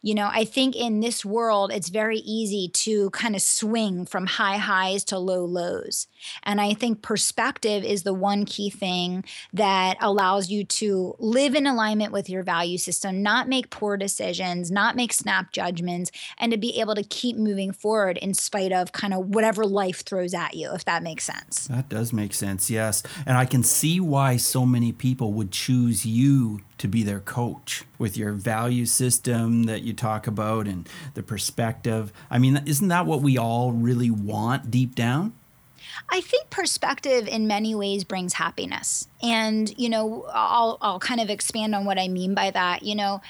you 0.00 0.14
know, 0.14 0.28
I 0.32 0.44
think 0.44 0.76
in 0.76 1.00
this 1.00 1.24
world, 1.24 1.72
it's 1.72 1.88
very 1.88 2.18
easy 2.18 2.68
to 2.68 3.10
kind 3.10 3.34
of 3.34 3.42
swing 3.42 4.06
from 4.06 4.26
high 4.26 4.56
highs 4.56 5.04
to 5.04 5.18
low 5.18 5.44
lows. 5.44 6.06
And 6.42 6.60
I 6.60 6.74
think 6.74 7.02
perspective 7.02 7.84
is 7.84 8.02
the 8.02 8.14
one 8.14 8.44
key 8.44 8.70
thing 8.70 9.24
that 9.52 9.96
allows 10.00 10.50
you 10.50 10.64
to 10.64 11.14
live 11.18 11.54
in 11.54 11.66
alignment 11.66 12.12
with 12.12 12.28
your 12.28 12.42
value 12.42 12.78
system, 12.78 13.22
not 13.22 13.48
make 13.48 13.70
poor 13.70 13.96
decisions, 13.96 14.70
not 14.70 14.96
make 14.96 15.12
snap 15.12 15.52
judgments, 15.52 16.10
and 16.38 16.52
to 16.52 16.58
be 16.58 16.80
able 16.80 16.94
to 16.94 17.02
keep 17.04 17.36
moving 17.36 17.72
forward 17.72 18.18
in 18.18 18.34
spite 18.34 18.72
of 18.72 18.92
kind 18.92 19.14
of 19.14 19.26
whatever 19.28 19.64
life 19.64 20.02
throws 20.04 20.34
at 20.34 20.54
you, 20.54 20.72
if 20.74 20.84
that 20.84 21.02
makes 21.02 21.24
sense. 21.24 21.66
That 21.68 21.88
does 21.88 22.12
make 22.12 22.34
sense, 22.34 22.70
yes. 22.70 23.02
And 23.26 23.36
I 23.36 23.44
can 23.44 23.62
see 23.62 24.00
why 24.00 24.36
so 24.36 24.66
many 24.66 24.92
people 24.92 25.32
would 25.34 25.52
choose 25.52 26.04
you 26.04 26.60
to 26.78 26.88
be 26.88 27.02
their 27.02 27.20
coach 27.20 27.84
with 27.98 28.16
your 28.16 28.32
value 28.32 28.86
system 28.86 29.64
that 29.64 29.82
you 29.82 29.92
talk 29.92 30.26
about 30.26 30.66
and 30.66 30.88
the 31.14 31.22
perspective. 31.22 32.12
I 32.30 32.38
mean, 32.38 32.62
isn't 32.66 32.88
that 32.88 33.06
what 33.06 33.20
we 33.20 33.36
all 33.36 33.72
really 33.72 34.10
want 34.10 34.70
deep 34.70 34.94
down? 34.94 35.34
I 36.10 36.20
think 36.20 36.50
perspective 36.50 37.26
in 37.26 37.46
many 37.46 37.74
ways 37.74 38.04
brings 38.04 38.34
happiness. 38.34 39.08
And, 39.22 39.72
you 39.78 39.88
know, 39.88 40.26
I'll, 40.32 40.78
I'll 40.80 41.00
kind 41.00 41.20
of 41.20 41.30
expand 41.30 41.74
on 41.74 41.84
what 41.84 41.98
I 41.98 42.08
mean 42.08 42.34
by 42.34 42.50
that. 42.50 42.82
You 42.82 42.94
know, 42.94 43.20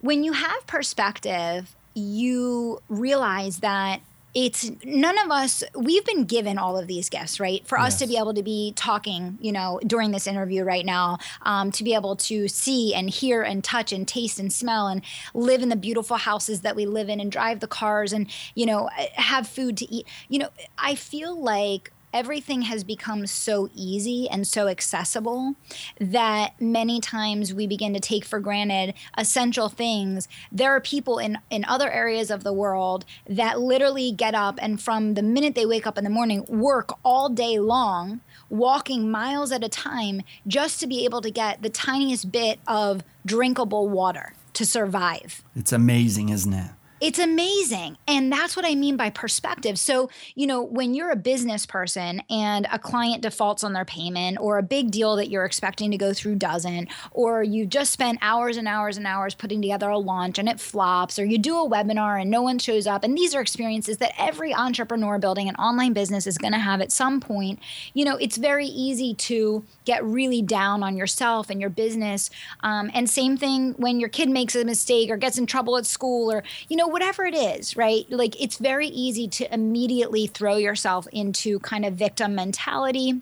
when 0.00 0.22
you 0.22 0.32
have 0.32 0.66
perspective, 0.66 1.74
you 1.94 2.80
realize 2.88 3.58
that 3.58 4.00
it's 4.34 4.70
none 4.84 5.16
of 5.18 5.30
us 5.30 5.62
we've 5.76 6.04
been 6.04 6.24
given 6.24 6.58
all 6.58 6.76
of 6.76 6.86
these 6.88 7.08
gifts 7.08 7.38
right 7.38 7.66
for 7.66 7.78
yes. 7.78 7.94
us 7.94 7.98
to 8.00 8.06
be 8.06 8.16
able 8.16 8.34
to 8.34 8.42
be 8.42 8.72
talking 8.76 9.38
you 9.40 9.52
know 9.52 9.78
during 9.86 10.10
this 10.10 10.26
interview 10.26 10.64
right 10.64 10.84
now 10.84 11.18
um, 11.42 11.70
to 11.70 11.84
be 11.84 11.94
able 11.94 12.16
to 12.16 12.48
see 12.48 12.92
and 12.94 13.08
hear 13.08 13.42
and 13.42 13.62
touch 13.62 13.92
and 13.92 14.08
taste 14.08 14.38
and 14.38 14.52
smell 14.52 14.88
and 14.88 15.02
live 15.34 15.62
in 15.62 15.68
the 15.68 15.76
beautiful 15.76 16.16
houses 16.16 16.62
that 16.62 16.74
we 16.74 16.84
live 16.84 17.08
in 17.08 17.20
and 17.20 17.30
drive 17.30 17.60
the 17.60 17.68
cars 17.68 18.12
and 18.12 18.28
you 18.54 18.66
know 18.66 18.88
have 19.14 19.46
food 19.46 19.76
to 19.76 19.90
eat 19.92 20.06
you 20.28 20.38
know 20.38 20.48
i 20.78 20.94
feel 20.94 21.40
like 21.40 21.92
everything 22.14 22.62
has 22.62 22.84
become 22.84 23.26
so 23.26 23.68
easy 23.74 24.28
and 24.30 24.46
so 24.46 24.68
accessible 24.68 25.56
that 25.98 26.52
many 26.60 27.00
times 27.00 27.52
we 27.52 27.66
begin 27.66 27.92
to 27.92 28.00
take 28.00 28.24
for 28.24 28.38
granted 28.38 28.94
essential 29.18 29.68
things. 29.68 30.28
There 30.52 30.70
are 30.70 30.80
people 30.80 31.18
in, 31.18 31.38
in 31.50 31.64
other 31.64 31.90
areas 31.90 32.30
of 32.30 32.44
the 32.44 32.52
world 32.52 33.04
that 33.28 33.60
literally 33.60 34.12
get 34.12 34.34
up 34.34 34.58
and 34.62 34.80
from 34.80 35.14
the 35.14 35.22
minute 35.22 35.56
they 35.56 35.66
wake 35.66 35.86
up 35.86 35.98
in 35.98 36.04
the 36.04 36.10
morning, 36.10 36.44
work 36.48 36.90
all 37.04 37.28
day 37.28 37.58
long, 37.58 38.20
walking 38.48 39.10
miles 39.10 39.50
at 39.50 39.64
a 39.64 39.68
time 39.68 40.22
just 40.46 40.78
to 40.80 40.86
be 40.86 41.04
able 41.04 41.20
to 41.20 41.30
get 41.30 41.62
the 41.62 41.68
tiniest 41.68 42.30
bit 42.30 42.60
of 42.68 43.02
drinkable 43.26 43.88
water 43.88 44.34
to 44.52 44.64
survive. 44.64 45.42
It's 45.56 45.72
amazing, 45.72 46.28
isn't 46.28 46.52
it? 46.52 46.70
It's 47.04 47.18
amazing. 47.18 47.98
And 48.08 48.32
that's 48.32 48.56
what 48.56 48.64
I 48.64 48.74
mean 48.74 48.96
by 48.96 49.10
perspective. 49.10 49.78
So, 49.78 50.08
you 50.34 50.46
know, 50.46 50.62
when 50.62 50.94
you're 50.94 51.10
a 51.10 51.16
business 51.16 51.66
person 51.66 52.22
and 52.30 52.66
a 52.72 52.78
client 52.78 53.20
defaults 53.20 53.62
on 53.62 53.74
their 53.74 53.84
payment 53.84 54.38
or 54.40 54.56
a 54.56 54.62
big 54.62 54.90
deal 54.90 55.14
that 55.16 55.28
you're 55.28 55.44
expecting 55.44 55.90
to 55.90 55.98
go 55.98 56.14
through 56.14 56.36
doesn't, 56.36 56.88
or 57.10 57.42
you 57.42 57.66
just 57.66 57.92
spent 57.92 58.20
hours 58.22 58.56
and 58.56 58.66
hours 58.66 58.96
and 58.96 59.06
hours 59.06 59.34
putting 59.34 59.60
together 59.60 59.90
a 59.90 59.98
launch 59.98 60.38
and 60.38 60.48
it 60.48 60.58
flops, 60.58 61.18
or 61.18 61.26
you 61.26 61.36
do 61.36 61.58
a 61.58 61.68
webinar 61.68 62.18
and 62.18 62.30
no 62.30 62.40
one 62.40 62.58
shows 62.58 62.86
up. 62.86 63.04
And 63.04 63.14
these 63.18 63.34
are 63.34 63.42
experiences 63.42 63.98
that 63.98 64.14
every 64.18 64.54
entrepreneur 64.54 65.18
building 65.18 65.46
an 65.46 65.56
online 65.56 65.92
business 65.92 66.26
is 66.26 66.38
going 66.38 66.54
to 66.54 66.58
have 66.58 66.80
at 66.80 66.90
some 66.90 67.20
point. 67.20 67.58
You 67.92 68.06
know, 68.06 68.16
it's 68.16 68.38
very 68.38 68.68
easy 68.68 69.12
to 69.12 69.62
get 69.84 70.02
really 70.02 70.40
down 70.40 70.82
on 70.82 70.96
yourself 70.96 71.50
and 71.50 71.60
your 71.60 71.68
business. 71.68 72.30
Um, 72.60 72.90
and 72.94 73.10
same 73.10 73.36
thing 73.36 73.74
when 73.74 74.00
your 74.00 74.08
kid 74.08 74.30
makes 74.30 74.54
a 74.56 74.64
mistake 74.64 75.10
or 75.10 75.18
gets 75.18 75.36
in 75.36 75.44
trouble 75.44 75.76
at 75.76 75.84
school 75.84 76.32
or, 76.32 76.42
you 76.70 76.78
know, 76.78 76.93
whatever 76.94 77.24
it 77.24 77.34
is, 77.34 77.76
right? 77.76 78.08
Like 78.08 78.40
it's 78.40 78.56
very 78.56 78.86
easy 78.86 79.26
to 79.26 79.52
immediately 79.52 80.28
throw 80.28 80.54
yourself 80.58 81.08
into 81.10 81.58
kind 81.58 81.84
of 81.84 81.94
victim 81.94 82.36
mentality 82.36 83.20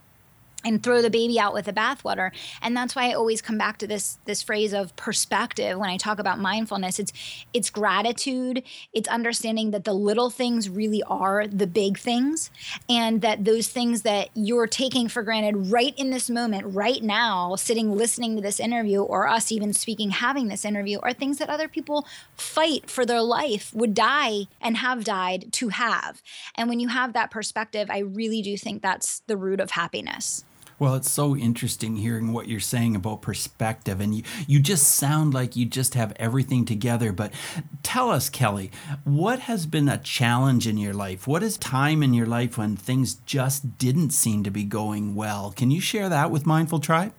and 0.64 0.82
throw 0.82 1.02
the 1.02 1.10
baby 1.10 1.38
out 1.38 1.52
with 1.52 1.66
the 1.66 1.72
bathwater. 1.72 2.30
And 2.60 2.76
that's 2.76 2.94
why 2.94 3.10
i 3.10 3.14
always 3.14 3.42
come 3.42 3.58
back 3.58 3.78
to 3.78 3.86
this 3.86 4.18
this 4.24 4.42
phrase 4.42 4.72
of 4.72 4.94
perspective 4.96 5.78
when 5.78 5.90
i 5.90 5.96
talk 5.96 6.18
about 6.18 6.38
mindfulness. 6.38 6.98
It's 6.98 7.12
it's 7.52 7.70
gratitude. 7.70 8.62
It's 8.92 9.08
understanding 9.08 9.70
that 9.72 9.84
the 9.84 9.92
little 9.92 10.30
things 10.30 10.68
really 10.68 11.02
are 11.04 11.46
the 11.46 11.66
big 11.66 11.98
things 11.98 12.50
and 12.88 13.20
that 13.22 13.44
those 13.44 13.68
things 13.68 14.02
that 14.02 14.30
you're 14.34 14.66
taking 14.66 15.08
for 15.08 15.22
granted 15.22 15.70
right 15.70 15.94
in 15.96 16.10
this 16.10 16.30
moment 16.30 16.74
right 16.74 17.02
now 17.02 17.54
sitting 17.56 17.96
listening 17.96 18.36
to 18.36 18.42
this 18.42 18.60
interview 18.60 19.02
or 19.02 19.28
us 19.28 19.52
even 19.52 19.72
speaking 19.72 20.10
having 20.10 20.48
this 20.48 20.64
interview 20.64 20.98
are 21.02 21.12
things 21.12 21.38
that 21.38 21.48
other 21.48 21.68
people 21.68 22.06
fight 22.36 22.88
for 22.88 23.04
their 23.04 23.22
life 23.22 23.72
would 23.74 23.94
die 23.94 24.46
and 24.60 24.76
have 24.76 25.04
died 25.04 25.52
to 25.52 25.68
have. 25.68 26.22
And 26.54 26.68
when 26.68 26.80
you 26.80 26.88
have 26.88 27.12
that 27.12 27.30
perspective 27.30 27.88
i 27.90 27.98
really 27.98 28.42
do 28.42 28.56
think 28.56 28.82
that's 28.82 29.20
the 29.26 29.36
root 29.36 29.60
of 29.60 29.72
happiness 29.72 30.44
well, 30.78 30.94
it's 30.94 31.10
so 31.10 31.36
interesting 31.36 31.96
hearing 31.96 32.32
what 32.32 32.48
you're 32.48 32.60
saying 32.60 32.96
about 32.96 33.22
perspective, 33.22 34.00
and 34.00 34.14
you, 34.14 34.22
you 34.46 34.60
just 34.60 34.88
sound 34.88 35.34
like 35.34 35.56
you 35.56 35.66
just 35.66 35.94
have 35.94 36.12
everything 36.16 36.64
together. 36.64 37.12
But 37.12 37.32
tell 37.82 38.10
us, 38.10 38.28
Kelly, 38.28 38.70
what 39.04 39.40
has 39.40 39.66
been 39.66 39.88
a 39.88 39.98
challenge 39.98 40.66
in 40.66 40.78
your 40.78 40.94
life? 40.94 41.26
What 41.26 41.42
is 41.42 41.56
time 41.58 42.02
in 42.02 42.14
your 42.14 42.26
life 42.26 42.58
when 42.58 42.76
things 42.76 43.14
just 43.14 43.78
didn't 43.78 44.10
seem 44.10 44.42
to 44.44 44.50
be 44.50 44.64
going 44.64 45.14
well? 45.14 45.52
Can 45.52 45.70
you 45.70 45.80
share 45.80 46.08
that 46.08 46.30
with 46.30 46.46
Mindful 46.46 46.80
Tribe? 46.80 47.12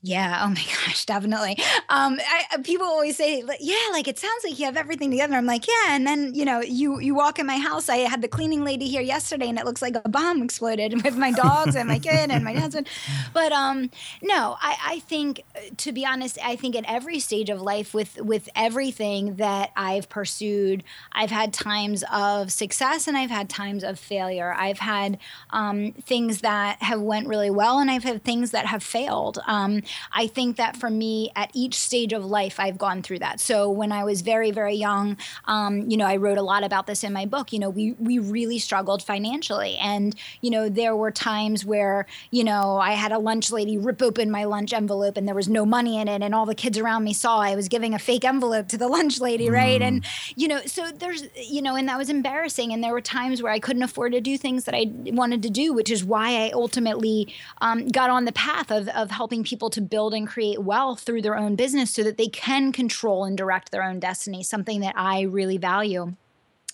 Yeah. 0.00 0.42
Oh 0.44 0.48
my 0.48 0.54
gosh, 0.86 1.04
definitely. 1.06 1.56
Um, 1.88 2.20
I, 2.20 2.44
uh, 2.54 2.58
people 2.62 2.86
always 2.86 3.16
say, 3.16 3.42
yeah, 3.58 3.76
like 3.90 4.06
it 4.06 4.16
sounds 4.16 4.44
like 4.44 4.56
you 4.58 4.64
have 4.66 4.76
everything 4.76 5.10
together. 5.10 5.34
I'm 5.34 5.44
like, 5.46 5.66
yeah. 5.66 5.96
And 5.96 6.06
then 6.06 6.34
you 6.34 6.44
know, 6.44 6.60
you 6.60 7.00
you 7.00 7.16
walk 7.16 7.40
in 7.40 7.46
my 7.46 7.58
house. 7.58 7.88
I 7.88 7.98
had 7.98 8.22
the 8.22 8.28
cleaning 8.28 8.62
lady 8.64 8.86
here 8.86 9.02
yesterday, 9.02 9.48
and 9.48 9.58
it 9.58 9.64
looks 9.64 9.82
like 9.82 9.96
a 9.96 10.08
bomb 10.08 10.40
exploded 10.40 11.02
with 11.04 11.16
my 11.16 11.32
dogs 11.32 11.74
and 11.74 11.88
my 11.88 11.98
kid 11.98 12.30
and 12.30 12.44
my 12.44 12.52
husband. 12.52 12.88
But 13.34 13.50
um, 13.50 13.90
no, 14.22 14.56
I 14.60 14.76
I 14.84 14.98
think 15.00 15.42
uh, 15.56 15.60
to 15.78 15.90
be 15.90 16.06
honest, 16.06 16.38
I 16.44 16.54
think 16.54 16.76
at 16.76 16.84
every 16.86 17.18
stage 17.18 17.50
of 17.50 17.60
life, 17.60 17.92
with 17.92 18.18
with 18.20 18.48
everything 18.54 19.34
that 19.36 19.70
I've 19.76 20.08
pursued, 20.08 20.84
I've 21.12 21.30
had 21.32 21.52
times 21.52 22.04
of 22.12 22.52
success 22.52 23.08
and 23.08 23.16
I've 23.16 23.30
had 23.30 23.48
times 23.48 23.82
of 23.82 23.98
failure. 23.98 24.54
I've 24.56 24.78
had 24.78 25.18
um, 25.50 25.90
things 25.92 26.42
that 26.42 26.80
have 26.82 27.00
went 27.00 27.26
really 27.26 27.50
well, 27.50 27.80
and 27.80 27.90
I've 27.90 28.04
had 28.04 28.22
things 28.22 28.52
that 28.52 28.66
have 28.66 28.84
failed. 28.84 29.40
Um, 29.48 29.82
I 30.12 30.26
think 30.26 30.56
that 30.56 30.76
for 30.76 30.90
me, 30.90 31.30
at 31.36 31.50
each 31.54 31.74
stage 31.74 32.12
of 32.12 32.24
life, 32.24 32.60
I've 32.60 32.78
gone 32.78 33.02
through 33.02 33.20
that. 33.20 33.40
So 33.40 33.70
when 33.70 33.92
I 33.92 34.04
was 34.04 34.22
very, 34.22 34.50
very 34.50 34.74
young, 34.74 35.16
um, 35.46 35.88
you 35.88 35.96
know, 35.96 36.06
I 36.06 36.16
wrote 36.16 36.38
a 36.38 36.42
lot 36.42 36.64
about 36.64 36.86
this 36.86 37.04
in 37.04 37.12
my 37.12 37.26
book. 37.26 37.52
You 37.52 37.58
know, 37.58 37.70
we 37.70 37.92
we 37.92 38.18
really 38.18 38.58
struggled 38.58 39.02
financially, 39.02 39.76
and 39.76 40.14
you 40.40 40.50
know, 40.50 40.68
there 40.68 40.96
were 40.96 41.10
times 41.10 41.64
where 41.64 42.06
you 42.30 42.44
know 42.44 42.78
I 42.78 42.92
had 42.92 43.12
a 43.12 43.18
lunch 43.18 43.50
lady 43.50 43.78
rip 43.78 44.02
open 44.02 44.30
my 44.30 44.44
lunch 44.44 44.72
envelope, 44.72 45.16
and 45.16 45.26
there 45.26 45.34
was 45.34 45.48
no 45.48 45.64
money 45.64 46.00
in 46.00 46.08
it, 46.08 46.22
and 46.22 46.34
all 46.34 46.46
the 46.46 46.54
kids 46.54 46.78
around 46.78 47.04
me 47.04 47.12
saw 47.12 47.40
I 47.40 47.54
was 47.54 47.68
giving 47.68 47.94
a 47.94 47.98
fake 47.98 48.24
envelope 48.24 48.68
to 48.68 48.78
the 48.78 48.88
lunch 48.96 49.20
lady, 49.20 49.50
right? 49.50 49.80
And 49.80 50.02
mm. 50.02 50.32
you 50.36 50.48
know, 50.48 50.60
so 50.66 50.90
there's 50.90 51.24
you 51.36 51.62
know, 51.62 51.76
and 51.76 51.88
that 51.88 51.98
was 51.98 52.10
embarrassing, 52.10 52.72
and 52.72 52.82
there 52.82 52.92
were 52.92 53.00
times 53.00 53.42
where 53.42 53.52
I 53.52 53.58
couldn't 53.58 53.82
afford 53.82 54.12
to 54.12 54.20
do 54.20 54.36
things 54.38 54.64
that 54.64 54.74
I 54.74 54.86
wanted 55.12 55.42
to 55.42 55.50
do, 55.50 55.72
which 55.72 55.90
is 55.90 56.04
why 56.04 56.44
I 56.44 56.50
ultimately 56.50 57.34
um, 57.60 57.88
got 57.88 58.10
on 58.10 58.24
the 58.24 58.32
path 58.32 58.70
of 58.70 58.88
of 58.88 59.10
helping 59.10 59.44
people 59.44 59.70
to 59.70 59.77
to 59.78 59.82
build 59.82 60.12
and 60.12 60.26
create 60.26 60.58
wealth 60.58 61.00
through 61.00 61.22
their 61.22 61.36
own 61.36 61.54
business 61.54 61.92
so 61.92 62.02
that 62.02 62.18
they 62.18 62.26
can 62.26 62.72
control 62.72 63.24
and 63.24 63.38
direct 63.38 63.70
their 63.70 63.84
own 63.84 64.00
destiny, 64.00 64.42
something 64.42 64.80
that 64.80 64.94
I 64.96 65.22
really 65.22 65.56
value. 65.56 66.14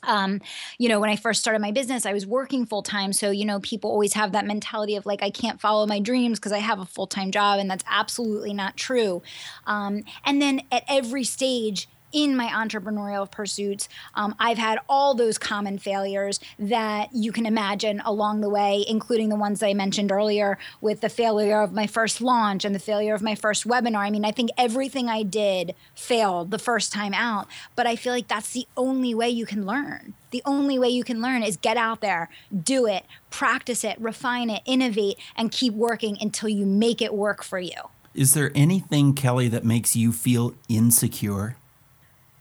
Um, 0.03 0.41
you 0.79 0.89
know, 0.89 1.01
when 1.01 1.11
I 1.11 1.17
first 1.17 1.41
started 1.41 1.61
my 1.61 1.71
business, 1.71 2.07
I 2.07 2.13
was 2.13 2.27
working 2.27 2.67
full 2.67 2.83
time. 2.83 3.13
So, 3.13 3.31
you 3.31 3.45
know, 3.45 3.61
people 3.61 3.91
always 3.91 4.15
have 4.15 4.33
that 4.33 4.47
mentality 4.47 4.97
of 4.97 5.07
like, 5.07 5.23
I 5.23 5.31
can't 5.31 5.61
follow 5.61 5.87
my 5.87 5.99
dreams 5.99 6.39
because 6.39 6.53
I 6.53 6.59
have 6.59 6.79
a 6.79 6.85
full 6.85 7.07
time 7.07 7.31
job. 7.31 7.59
And 7.59 7.71
that's 7.71 7.85
absolutely 7.89 8.55
not 8.55 8.77
true. 8.77 9.23
Um, 9.67 10.05
and 10.25 10.41
then 10.41 10.63
at 10.73 10.85
every 10.89 11.25
stage, 11.25 11.89
in 12.15 12.37
my 12.37 12.47
entrepreneurial 12.47 13.31
pursuits. 13.31 13.89
Um, 14.15 14.35
I've 14.39 14.57
had 14.57 14.79
all 14.89 15.15
those 15.15 15.37
common 15.37 15.79
failures 15.79 16.41
that 16.59 17.13
you 17.13 17.33
can 17.33 17.45
imagine 17.45 18.01
along 18.05 18.41
the 18.41 18.49
way, 18.49 18.85
including 18.89 19.29
the 19.29 19.37
ones 19.37 19.63
I 19.63 19.75
mentioned 19.75 20.13
earlier 20.13 20.57
with 20.81 21.01
the 21.01 21.09
failure 21.09 21.61
of 21.61 21.73
my 21.73 21.89
first 21.89 22.21
launch 22.21 22.65
and 22.65 22.75
the 22.75 22.79
failure 22.79 23.15
of 23.15 23.21
my 23.21 23.35
first 23.35 23.67
webinar. 23.67 23.99
I 23.99 24.11
mean, 24.11 24.25
I 24.25 24.31
think 24.31 24.51
everything 24.57 25.09
I 25.09 25.25
did 25.25 25.75
failed 25.95 26.53
the 26.53 26.59
first 26.59 26.93
time 26.93 27.13
out, 27.13 27.49
but 27.75 27.87
I 27.87 27.97
feel 27.97 28.13
like 28.13 28.29
that's 28.29 28.53
the 28.53 28.69
only 28.77 29.13
way 29.15 29.29
you 29.29 29.45
can 29.45 29.67
learn. 29.67 30.15
The 30.31 30.43
only 30.45 30.79
way 30.79 30.89
you 30.89 31.03
can 31.03 31.21
learn 31.21 31.43
is 31.43 31.57
get 31.57 31.77
out 31.77 32.01
there, 32.01 32.29
do 32.63 32.87
it, 32.87 33.05
practice 33.31 33.83
it, 33.83 34.01
refine 34.01 34.51
it, 34.51 34.63
innovate, 34.65 35.19
and 35.37 35.51
keep 35.51 35.75
working 35.75 36.17
until 36.21 36.49
you 36.49 36.65
make 36.65 37.03
it 37.03 37.13
work 37.13 37.43
for 37.43 37.59
you. 37.59 37.91
Is 38.15 38.35
there 38.35 38.53
anything, 38.55 39.15
Kelly, 39.15 39.49
that 39.49 39.65
makes 39.65 39.97
you 39.97 40.13
feel 40.13 40.55
insecure? 40.69 41.57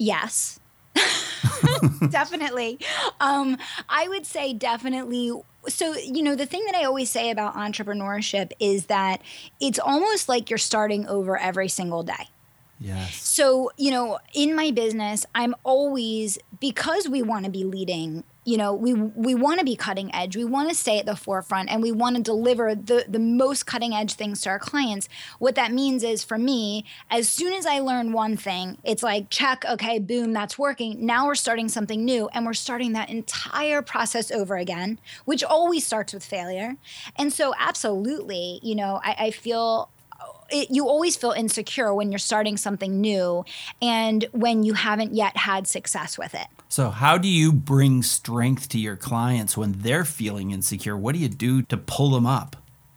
Yes. 0.03 0.59
definitely. 2.09 2.77
Um, 3.21 3.57
I 3.87 4.07
would 4.09 4.25
say 4.25 4.53
definitely. 4.53 5.31
So, 5.69 5.95
you 5.95 6.21
know, 6.21 6.35
the 6.35 6.45
thing 6.45 6.65
that 6.65 6.75
I 6.75 6.83
always 6.83 7.09
say 7.09 7.29
about 7.29 7.55
entrepreneurship 7.55 8.51
is 8.59 8.87
that 8.87 9.21
it's 9.61 9.79
almost 9.79 10.27
like 10.27 10.49
you're 10.49 10.57
starting 10.57 11.07
over 11.07 11.37
every 11.37 11.69
single 11.69 12.03
day. 12.03 12.27
Yes. 12.79 13.15
So, 13.15 13.71
you 13.77 13.91
know, 13.91 14.19
in 14.33 14.55
my 14.55 14.71
business, 14.71 15.25
I'm 15.33 15.55
always, 15.63 16.37
because 16.59 17.07
we 17.07 17.21
want 17.21 17.45
to 17.45 17.51
be 17.51 17.63
leading 17.63 18.25
you 18.45 18.57
know 18.57 18.73
we 18.73 18.93
we 18.93 19.35
want 19.35 19.59
to 19.59 19.65
be 19.65 19.75
cutting 19.75 20.13
edge. 20.13 20.35
We 20.35 20.45
want 20.45 20.69
to 20.69 20.75
stay 20.75 20.99
at 20.99 21.05
the 21.05 21.15
forefront 21.15 21.69
and 21.69 21.81
we 21.81 21.91
want 21.91 22.17
to 22.17 22.21
deliver 22.21 22.75
the 22.75 23.05
the 23.07 23.19
most 23.19 23.65
cutting 23.65 23.93
edge 23.93 24.13
things 24.13 24.41
to 24.41 24.49
our 24.49 24.59
clients. 24.59 25.07
What 25.39 25.55
that 25.55 25.71
means 25.71 26.03
is 26.03 26.23
for 26.23 26.37
me 26.37 26.85
as 27.09 27.29
soon 27.29 27.53
as 27.53 27.65
i 27.65 27.79
learn 27.79 28.13
one 28.13 28.37
thing 28.37 28.77
it's 28.83 29.03
like 29.03 29.29
check 29.29 29.63
okay 29.69 29.99
boom 29.99 30.33
that's 30.33 30.57
working. 30.57 31.05
Now 31.05 31.27
we're 31.27 31.35
starting 31.35 31.69
something 31.69 32.03
new 32.03 32.29
and 32.33 32.45
we're 32.45 32.53
starting 32.53 32.93
that 32.93 33.09
entire 33.09 33.81
process 33.81 34.31
over 34.31 34.57
again 34.57 34.99
which 35.25 35.43
always 35.43 35.85
starts 35.85 36.13
with 36.13 36.25
failure. 36.25 36.75
And 37.17 37.31
so 37.31 37.53
absolutely 37.57 38.59
you 38.63 38.75
know 38.75 38.99
i, 39.03 39.15
I 39.19 39.31
feel 39.31 39.89
it, 40.53 40.71
you 40.71 40.87
always 40.87 41.15
feel 41.15 41.31
insecure 41.31 41.93
when 41.93 42.11
you're 42.11 42.19
starting 42.19 42.57
something 42.57 43.01
new 43.01 43.43
and 43.81 44.25
when 44.31 44.63
you 44.63 44.73
haven't 44.73 45.13
yet 45.13 45.35
had 45.35 45.67
success 45.67 46.17
with 46.17 46.33
it. 46.33 46.47
So, 46.69 46.89
how 46.89 47.17
do 47.17 47.27
you 47.27 47.51
bring 47.51 48.03
strength 48.03 48.69
to 48.69 48.79
your 48.79 48.95
clients 48.95 49.57
when 49.57 49.73
they're 49.73 50.05
feeling 50.05 50.51
insecure? 50.51 50.97
What 50.97 51.13
do 51.13 51.19
you 51.19 51.29
do 51.29 51.61
to 51.63 51.77
pull 51.77 52.11
them 52.11 52.25
up? 52.25 52.55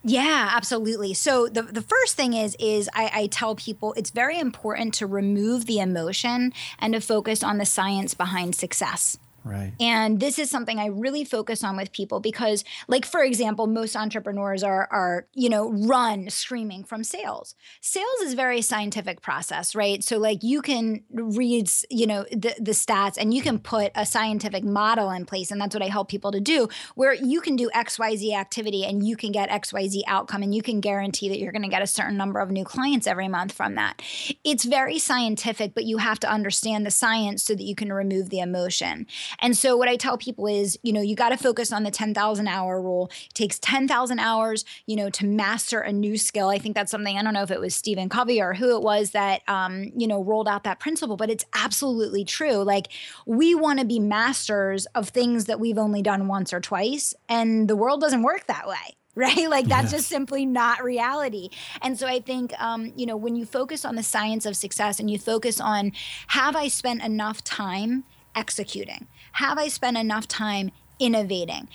Yeah, 0.09 0.51
absolutely. 0.53 1.15
So 1.15 1.49
the 1.49 1.63
the 1.63 1.83
first 1.83 2.15
thing 2.15 2.33
is 2.33 2.57
is 2.61 2.89
I, 2.95 3.11
I, 3.13 3.27
tell 3.27 3.57
people 3.57 3.93
it's 3.95 4.11
very 4.11 4.39
important 4.39 4.95
to 4.95 5.07
remove 5.07 5.67
the 5.67 5.81
emotion 5.81 6.53
and 6.79 6.95
to 6.95 7.01
focus 7.01 7.43
on 7.43 7.59
the 7.59 7.67
science 7.67 8.15
behind 8.15 8.55
success. 8.55 9.19
Right. 9.47 9.75
And 9.79 10.19
this 10.19 10.41
is 10.41 10.51
something 10.51 10.81
I 10.81 10.87
really 10.87 11.25
focus 11.25 11.63
on 11.63 11.77
with 11.77 11.93
people 11.93 12.19
because, 12.19 12.65
like, 12.89 13.07
for 13.07 13.23
example, 13.23 13.69
most 13.69 13.95
entrepreneurs 13.95 14.65
are 14.65 14.89
are, 14.91 15.29
you 15.35 15.49
know, 15.49 15.71
run 15.71 16.29
screaming 16.31 16.83
from 16.83 17.05
sales. 17.05 17.55
Sales 17.81 18.21
is 18.23 18.35
very 18.35 18.61
scientific 18.61 19.21
process, 19.23 19.77
right? 19.77 20.03
So 20.03 20.19
like 20.19 20.43
you 20.43 20.63
can 20.63 21.05
read, 21.13 21.71
you 21.91 22.09
know, 22.09 22.25
the, 22.33 22.55
the 22.59 22.73
stats 22.73 23.17
and 23.19 23.33
you 23.33 23.41
can 23.41 23.61
put 23.61 23.93
a 23.95 24.05
scientific 24.05 24.65
model 24.65 25.11
in 25.11 25.27
place. 25.27 25.53
And 25.53 25.61
that's 25.61 25.75
what 25.75 25.83
I 25.83 25.89
help 25.89 26.09
people 26.09 26.33
to 26.33 26.41
do, 26.41 26.69
where 26.97 27.15
you 27.15 27.41
can 27.41 27.55
do 27.55 27.71
XYZ 27.75 28.37
activity 28.37 28.85
and 28.85 29.07
you 29.07 29.17
can 29.17 29.31
get 29.31 29.49
XYZ 29.49 30.03
outcome 30.09 30.43
and 30.43 30.55
you 30.55 30.63
can 30.63 30.81
guarantee 30.81 31.29
that 31.29 31.39
you're 31.39 31.53
going 31.53 31.63
to 31.63 31.69
get 31.69 31.83
a 31.83 31.87
certain 31.87 32.17
number 32.17 32.41
of 32.41 32.51
new 32.51 32.65
clients 32.65 33.07
every 33.07 33.29
month 33.29 33.53
from 33.53 33.77
that. 33.77 34.03
It's 34.43 34.65
very 34.65 34.99
scientific, 34.99 35.73
but 35.73 35.85
you 35.85 35.99
have 35.99 36.19
to 36.21 36.31
understand 36.31 36.85
the 36.85 36.91
science 36.91 37.45
so 37.45 37.55
that 37.55 37.63
you 37.63 37.77
can 37.77 37.93
remove 37.93 38.31
the 38.31 38.41
emotion. 38.41 39.07
And 39.41 39.57
so 39.57 39.77
what 39.77 39.89
I 39.89 39.97
tell 39.97 40.19
people 40.19 40.47
is, 40.47 40.79
you 40.83 40.93
know, 40.93 41.01
you 41.01 41.15
got 41.15 41.31
to 41.31 41.37
focus 41.37 41.73
on 41.73 41.83
the 41.83 41.91
10,000 41.91 42.49
hour 42.49 42.81
rule. 42.81 43.11
It 43.27 43.35
takes 43.35 43.59
10,000 43.59 44.19
hours, 44.19 44.65
you 44.87 44.97
know, 44.97 45.11
to 45.11 45.27
master 45.27 45.81
a 45.81 45.93
new 45.93 46.17
skill. 46.17 46.49
I 46.49 46.59
think 46.59 46.75
that's 46.75 46.91
something, 46.91 47.17
I 47.17 47.23
don't 47.23 47.35
know 47.35 47.43
if 47.43 47.51
it 47.51 47.61
was 47.61 47.75
Stephen 47.75 48.09
Covey 48.09 48.41
or 48.41 48.55
who 48.55 48.77
it 48.77 48.83
was 48.83 49.11
that, 49.11 49.43
um, 49.49 49.93
you 49.97 50.07
know, 50.07 50.23
rolled 50.23 50.49
out 50.49 50.65
that 50.65 50.81
principle, 50.81 51.17
but 51.17 51.31
it's 51.31 51.45
absolutely 51.55 52.25
true. 52.25 52.63
Like 52.63 52.89
we 53.27 53.55
want 53.55 53.79
to 53.81 53.85
be 53.85 53.99
masters 53.99 54.87
of 54.95 55.09
things 55.11 55.47
that 55.47 55.61
we've 55.61 55.79
only 55.79 56.03
done 56.03 56.29
once 56.29 56.53
or 56.53 56.61
twice. 56.61 57.15
And 57.29 57.69
the 57.69 57.77
world 57.77 58.01
doesn't 58.01 58.23
work 58.23 58.47
that 58.47 58.67
way 58.69 58.97
right? 59.17 59.49
Like 59.49 59.67
that's 59.67 59.93
yes. 59.93 60.03
just 60.03 60.09
simply 60.09 60.45
not 60.45 60.85
reality. 60.85 61.49
And 61.81 61.99
so 61.99 62.07
I 62.07 62.21
think, 62.21 62.53
um, 62.61 62.93
you 62.97 63.07
know, 63.07 63.17
when 63.17 63.35
you 63.35 63.47
focus 63.47 63.87
on 63.87 63.97
the 63.97 64.03
science 64.03 64.45
of 64.45 64.57
success 64.57 65.01
and 65.01 65.11
you 65.11 65.19
focus 65.19 65.59
on 65.59 65.93
have 66.27 66.55
I 66.55 66.69
spent 66.69 67.03
enough 67.03 67.43
time 67.43 68.05
executing? 68.35 69.07
Have 69.37 69.59
I 69.59 69.69
spent 69.69 69.99
enough 69.99 70.27
time 70.27 70.71
innovating? 70.99 71.69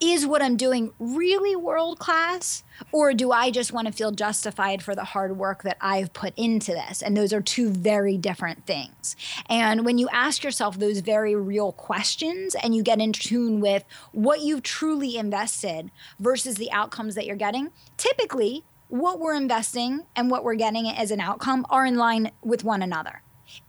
Is 0.00 0.24
what 0.24 0.40
I'm 0.40 0.56
doing 0.56 0.92
really 1.00 1.56
world 1.56 1.98
class? 1.98 2.62
Or 2.92 3.12
do 3.12 3.32
I 3.32 3.50
just 3.50 3.72
want 3.72 3.88
to 3.88 3.92
feel 3.92 4.12
justified 4.12 4.84
for 4.84 4.94
the 4.94 5.02
hard 5.02 5.36
work 5.36 5.64
that 5.64 5.78
I've 5.80 6.12
put 6.12 6.32
into 6.36 6.70
this? 6.70 7.02
And 7.02 7.16
those 7.16 7.32
are 7.32 7.40
two 7.40 7.70
very 7.70 8.16
different 8.16 8.66
things. 8.66 9.16
And 9.48 9.84
when 9.84 9.98
you 9.98 10.08
ask 10.12 10.44
yourself 10.44 10.78
those 10.78 11.00
very 11.00 11.34
real 11.34 11.72
questions 11.72 12.54
and 12.54 12.72
you 12.72 12.84
get 12.84 13.00
in 13.00 13.12
tune 13.12 13.58
with 13.58 13.82
what 14.12 14.42
you've 14.42 14.62
truly 14.62 15.16
invested 15.16 15.90
versus 16.20 16.54
the 16.54 16.70
outcomes 16.70 17.16
that 17.16 17.26
you're 17.26 17.34
getting, 17.34 17.72
typically 17.96 18.62
what 18.86 19.18
we're 19.18 19.34
investing 19.34 20.06
and 20.14 20.30
what 20.30 20.44
we're 20.44 20.54
getting 20.54 20.88
as 20.88 21.10
an 21.10 21.20
outcome 21.20 21.66
are 21.68 21.84
in 21.84 21.96
line 21.96 22.30
with 22.44 22.62
one 22.62 22.80
another 22.80 23.22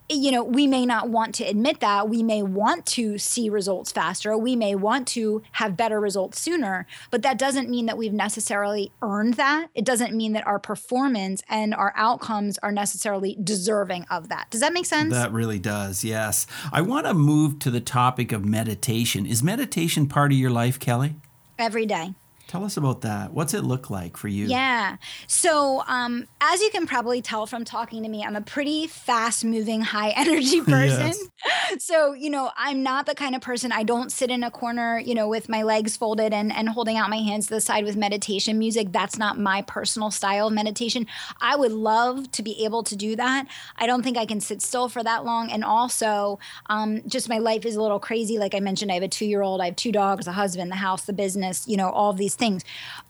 you 0.09 0.31
know, 0.31 0.43
we 0.43 0.65
may 0.65 0.85
not 0.85 1.09
want 1.09 1.35
to 1.35 1.43
admit 1.43 1.79
that. 1.81 2.09
We 2.09 2.23
may 2.23 2.41
want 2.41 2.85
to 2.87 3.17
see 3.17 3.49
results 3.49 3.91
faster. 3.91 4.35
We 4.37 4.55
may 4.55 4.73
want 4.75 5.07
to 5.09 5.43
have 5.53 5.77
better 5.77 5.99
results 5.99 6.39
sooner, 6.39 6.87
but 7.11 7.21
that 7.21 7.37
doesn't 7.37 7.69
mean 7.69 7.85
that 7.85 7.97
we've 7.97 8.13
necessarily 8.13 8.91
earned 9.01 9.35
that. 9.35 9.67
It 9.75 9.85
doesn't 9.85 10.15
mean 10.15 10.33
that 10.33 10.47
our 10.47 10.59
performance 10.59 11.43
and 11.47 11.75
our 11.75 11.93
outcomes 11.95 12.57
are 12.59 12.71
necessarily 12.71 13.37
deserving 13.43 14.05
of 14.09 14.29
that. 14.29 14.49
Does 14.49 14.61
that 14.61 14.73
make 14.73 14.85
sense? 14.85 15.13
That 15.13 15.31
really 15.31 15.59
does, 15.59 16.03
yes. 16.03 16.47
I 16.73 16.81
want 16.81 17.05
to 17.05 17.13
move 17.13 17.59
to 17.59 17.71
the 17.71 17.81
topic 17.81 18.31
of 18.31 18.43
meditation. 18.43 19.25
Is 19.25 19.43
meditation 19.43 20.07
part 20.07 20.31
of 20.31 20.37
your 20.37 20.51
life, 20.51 20.79
Kelly? 20.79 21.15
Every 21.57 21.85
day. 21.85 22.15
Tell 22.49 22.65
us 22.65 22.77
about 22.77 23.01
that. 23.01 23.31
What's 23.31 23.53
it 23.53 23.63
look 23.63 23.91
like 23.91 24.17
for 24.17 24.27
you? 24.27 24.47
Yeah. 24.47 24.97
So, 25.27 25.83
um, 25.85 26.25
as 26.41 26.59
you 26.61 26.71
can 26.71 26.87
probably 26.87 27.21
tell 27.21 27.45
from 27.45 27.63
talking 27.63 28.01
to 28.01 28.09
me, 28.09 28.23
I'm 28.23 28.35
a 28.35 28.41
pretty 28.41 28.87
fast 28.87 29.45
moving, 29.45 29.81
high 29.81 30.09
energy 30.17 30.59
person. 30.65 31.13
yes. 31.45 31.85
So, 31.85 32.13
you 32.13 32.31
know, 32.31 32.49
I'm 32.57 32.81
not 32.81 33.05
the 33.05 33.13
kind 33.13 33.35
of 33.35 33.43
person, 33.43 33.71
I 33.71 33.83
don't 33.83 34.11
sit 34.11 34.31
in 34.31 34.41
a 34.41 34.49
corner, 34.49 34.97
you 34.97 35.13
know, 35.13 35.27
with 35.27 35.47
my 35.47 35.61
legs 35.61 35.95
folded 35.95 36.33
and, 36.33 36.51
and 36.51 36.67
holding 36.69 36.97
out 36.97 37.11
my 37.11 37.17
hands 37.17 37.45
to 37.49 37.53
the 37.53 37.61
side 37.61 37.85
with 37.85 37.95
meditation 37.95 38.57
music. 38.57 38.91
That's 38.91 39.19
not 39.19 39.37
my 39.37 39.61
personal 39.61 40.09
style 40.09 40.47
of 40.47 40.53
meditation. 40.53 41.05
I 41.39 41.55
would 41.55 41.71
love 41.71 42.31
to 42.31 42.41
be 42.41 42.65
able 42.65 42.81
to 42.81 42.95
do 42.95 43.15
that. 43.15 43.45
I 43.77 43.85
don't 43.85 44.01
think 44.01 44.17
I 44.17 44.25
can 44.25 44.41
sit 44.41 44.63
still 44.63 44.89
for 44.89 45.03
that 45.03 45.23
long. 45.23 45.51
And 45.51 45.63
also, 45.63 46.39
um, 46.65 47.07
just 47.07 47.29
my 47.29 47.37
life 47.37 47.63
is 47.63 47.75
a 47.75 47.81
little 47.83 47.99
crazy. 47.99 48.39
Like 48.39 48.55
I 48.55 48.59
mentioned, 48.59 48.89
I 48.89 48.95
have 48.95 49.03
a 49.03 49.07
two 49.07 49.27
year 49.27 49.43
old, 49.43 49.61
I 49.61 49.65
have 49.65 49.75
two 49.75 49.91
dogs, 49.91 50.25
a 50.25 50.31
husband, 50.31 50.71
the 50.71 50.77
house, 50.77 51.03
the 51.03 51.13
business, 51.13 51.67
you 51.67 51.77
know, 51.77 51.91
all 51.91 52.09
of 52.09 52.17
these 52.17 52.38
things. 52.39 52.63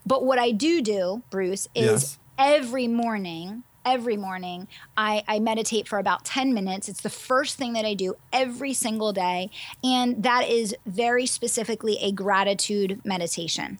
But 0.04 0.24
what 0.24 0.38
I 0.38 0.50
do 0.50 0.82
do, 0.82 1.22
Bruce, 1.30 1.68
is 1.74 1.84
yes. 1.84 2.18
every 2.38 2.88
morning 2.88 3.64
every 3.86 4.18
morning 4.18 4.68
I, 4.94 5.24
I, 5.26 5.38
meditate 5.38 5.88
for 5.88 5.98
about 5.98 6.26
10 6.26 6.52
minutes 6.52 6.86
it's 6.86 7.00
the 7.00 7.08
first 7.08 7.56
thing 7.56 7.72
that 7.72 7.86
i 7.86 7.94
do 7.94 8.14
every 8.30 8.74
single 8.74 9.10
day 9.14 9.48
and 9.82 10.22
that 10.22 10.46
is 10.48 10.76
very 10.84 11.24
specifically 11.24 11.96
a 12.02 12.12
gratitude 12.12 13.00
meditation 13.06 13.78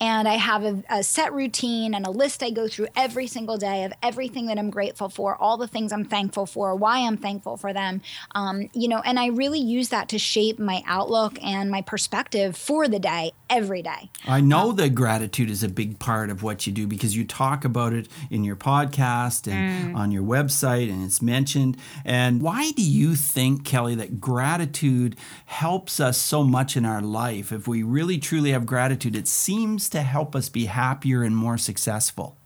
and 0.00 0.28
I 0.28 0.34
have 0.34 0.64
a, 0.64 0.82
a, 0.88 1.02
set 1.02 1.32
routine 1.32 1.94
and 1.94 2.06
a 2.06 2.10
list 2.10 2.42
I 2.42 2.50
go 2.50 2.68
through 2.68 2.88
every 2.96 3.26
single 3.26 3.56
day 3.56 3.84
of 3.84 3.92
everything 4.02 4.46
that 4.46 4.58
I'm 4.58 4.70
grateful 4.70 5.08
for, 5.08 5.36
all 5.36 5.56
the 5.56 5.68
things 5.68 5.92
I'm 5.92 6.04
thankful 6.04 6.46
for, 6.46 6.74
why 6.74 7.00
I'm 7.00 7.16
thankful 7.16 7.56
for 7.56 7.72
them. 7.72 8.00
Um, 8.34 8.68
you 8.72 8.88
know, 8.88 9.00
and 9.04 9.18
I 9.18 9.26
really 9.26 9.58
use 9.58 9.88
that 9.90 10.08
to 10.10 10.18
shape 10.18 10.58
my 10.58 10.82
outlook 10.86 11.38
and 11.42 11.70
my 11.70 11.82
perspective 11.82 12.56
for 12.56 12.88
the 12.88 12.98
day 12.98 13.32
every 13.50 13.82
day. 13.82 14.10
I 14.26 14.40
know 14.40 14.70
um, 14.70 14.76
that 14.76 14.94
gratitude 14.94 15.50
is 15.50 15.62
a 15.62 15.68
big 15.68 15.98
part 15.98 16.30
of 16.30 16.42
what 16.42 16.66
you 16.66 16.72
do 16.72 16.86
because 16.86 17.16
you 17.16 17.24
talk 17.24 17.64
about 17.64 17.92
it 17.92 18.08
in 18.30 18.44
your 18.44 18.56
podcast 18.56 19.50
and 19.50 19.94
mm. 19.94 19.98
on 19.98 20.10
your 20.10 20.22
website, 20.22 20.90
and 20.90 21.04
it's 21.04 21.22
mentioned. 21.22 21.76
And 22.04 22.40
why 22.42 22.70
do 22.72 22.82
you 22.82 23.14
think, 23.14 23.64
Kelly, 23.64 23.94
that 23.96 24.20
gratitude 24.20 25.16
helps 25.46 26.00
us 26.00 26.18
so 26.18 26.42
much 26.42 26.76
in 26.76 26.84
our 26.84 27.02
life? 27.02 27.52
If 27.52 27.68
we 27.68 27.82
really 27.82 28.18
truly 28.18 28.52
have 28.52 28.66
gratitude, 28.66 29.16
it 29.16 29.28
seems 29.28 29.88
to 29.90 30.02
help 30.02 30.34
us 30.34 30.48
be 30.48 30.66
happier 30.66 31.22
and 31.22 31.36
more 31.36 31.58
successful. 31.58 32.38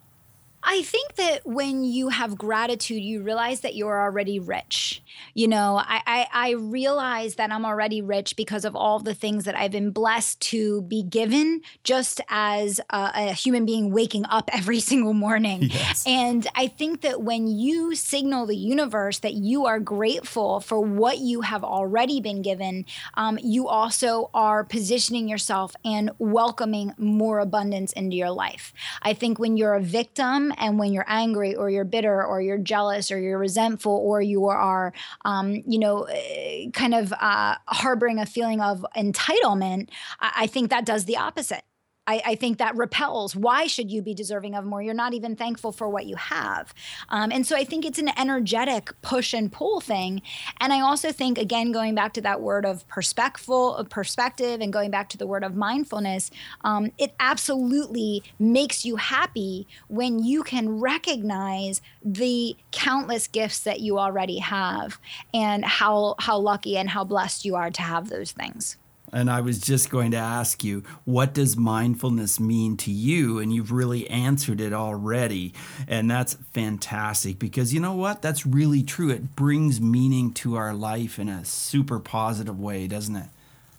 I 0.70 0.82
think 0.82 1.14
that 1.14 1.46
when 1.46 1.82
you 1.82 2.10
have 2.10 2.36
gratitude, 2.36 3.02
you 3.02 3.22
realize 3.22 3.60
that 3.60 3.74
you're 3.74 4.02
already 4.02 4.38
rich. 4.38 5.02
You 5.32 5.48
know, 5.48 5.78
I, 5.78 6.02
I, 6.06 6.26
I 6.30 6.50
realize 6.50 7.36
that 7.36 7.50
I'm 7.50 7.64
already 7.64 8.02
rich 8.02 8.36
because 8.36 8.66
of 8.66 8.76
all 8.76 8.98
the 8.98 9.14
things 9.14 9.46
that 9.46 9.56
I've 9.56 9.70
been 9.70 9.92
blessed 9.92 10.40
to 10.40 10.82
be 10.82 11.02
given 11.02 11.62
just 11.84 12.20
as 12.28 12.80
a, 12.90 13.10
a 13.14 13.32
human 13.32 13.64
being 13.64 13.92
waking 13.92 14.26
up 14.26 14.50
every 14.52 14.80
single 14.80 15.14
morning. 15.14 15.62
Yes. 15.62 16.04
And 16.06 16.46
I 16.54 16.66
think 16.66 17.00
that 17.00 17.22
when 17.22 17.46
you 17.46 17.94
signal 17.94 18.44
the 18.44 18.54
universe 18.56 19.20
that 19.20 19.32
you 19.32 19.64
are 19.64 19.80
grateful 19.80 20.60
for 20.60 20.80
what 20.80 21.16
you 21.16 21.40
have 21.40 21.64
already 21.64 22.20
been 22.20 22.42
given, 22.42 22.84
um, 23.14 23.38
you 23.42 23.68
also 23.68 24.28
are 24.34 24.64
positioning 24.64 25.30
yourself 25.30 25.74
and 25.82 26.10
welcoming 26.18 26.92
more 26.98 27.38
abundance 27.38 27.94
into 27.94 28.16
your 28.16 28.32
life. 28.32 28.74
I 29.00 29.14
think 29.14 29.38
when 29.38 29.56
you're 29.56 29.74
a 29.74 29.80
victim, 29.80 30.52
and 30.58 30.78
when 30.78 30.92
you're 30.92 31.04
angry 31.08 31.54
or 31.54 31.70
you're 31.70 31.84
bitter 31.84 32.24
or 32.24 32.40
you're 32.40 32.58
jealous 32.58 33.10
or 33.10 33.18
you're 33.18 33.38
resentful 33.38 33.92
or 33.92 34.20
you 34.20 34.46
are, 34.46 34.92
um, 35.24 35.62
you 35.66 35.78
know, 35.78 36.02
eh, 36.04 36.70
kind 36.72 36.94
of 36.94 37.12
uh, 37.12 37.56
harboring 37.66 38.18
a 38.18 38.26
feeling 38.26 38.60
of 38.60 38.84
entitlement, 38.96 39.90
I, 40.20 40.32
I 40.36 40.46
think 40.46 40.70
that 40.70 40.84
does 40.84 41.04
the 41.04 41.16
opposite. 41.16 41.62
I, 42.08 42.22
I, 42.24 42.34
think 42.36 42.56
that 42.56 42.74
repels. 42.74 43.36
Why 43.36 43.66
should 43.66 43.90
you 43.90 44.00
be 44.00 44.14
deserving 44.14 44.54
of 44.54 44.64
more? 44.64 44.80
You're 44.80 44.94
not 44.94 45.12
even 45.12 45.36
thankful 45.36 45.72
for 45.72 45.90
what 45.90 46.06
you 46.06 46.16
have. 46.16 46.72
Um, 47.10 47.30
and 47.30 47.46
so 47.46 47.54
I 47.54 47.64
think 47.64 47.84
it's 47.84 47.98
an 47.98 48.10
energetic 48.18 48.90
push 49.02 49.34
and 49.34 49.52
pull 49.52 49.82
thing. 49.82 50.22
And 50.58 50.72
I 50.72 50.80
also 50.80 51.12
think, 51.12 51.36
again, 51.36 51.70
going 51.70 51.94
back 51.94 52.14
to 52.14 52.22
that 52.22 52.40
word 52.40 52.64
of 52.64 52.88
perspective, 52.88 54.60
and 54.60 54.72
going 54.72 54.90
back 54.90 55.10
to 55.10 55.18
the 55.18 55.26
word 55.26 55.44
of 55.44 55.54
mindfulness, 55.54 56.30
um, 56.62 56.92
it 56.96 57.14
absolutely 57.20 58.22
makes 58.38 58.86
you 58.86 58.96
happy 58.96 59.68
when 59.88 60.22
you 60.24 60.42
can 60.42 60.80
recognize 60.80 61.82
the 62.02 62.56
countless 62.72 63.28
gifts 63.28 63.60
that 63.60 63.80
you 63.80 63.98
already 63.98 64.38
have 64.38 64.98
and 65.34 65.62
how 65.64 66.14
how 66.18 66.38
lucky 66.38 66.78
and 66.78 66.88
how 66.88 67.04
blessed 67.04 67.44
you 67.44 67.54
are 67.54 67.70
to 67.70 67.82
have 67.82 68.08
those 68.08 68.32
things. 68.32 68.78
And 69.12 69.30
I 69.30 69.40
was 69.40 69.60
just 69.60 69.90
going 69.90 70.10
to 70.12 70.16
ask 70.16 70.62
you, 70.62 70.82
what 71.04 71.34
does 71.34 71.56
mindfulness 71.56 72.38
mean 72.38 72.76
to 72.78 72.90
you? 72.90 73.38
And 73.38 73.52
you've 73.52 73.72
really 73.72 74.08
answered 74.10 74.60
it 74.60 74.72
already. 74.72 75.54
And 75.86 76.10
that's 76.10 76.34
fantastic 76.52 77.38
because 77.38 77.72
you 77.72 77.80
know 77.80 77.94
what? 77.94 78.22
That's 78.22 78.46
really 78.46 78.82
true. 78.82 79.10
It 79.10 79.34
brings 79.34 79.80
meaning 79.80 80.32
to 80.34 80.56
our 80.56 80.74
life 80.74 81.18
in 81.18 81.28
a 81.28 81.44
super 81.44 81.98
positive 81.98 82.58
way, 82.60 82.86
doesn't 82.86 83.16
it? 83.16 83.28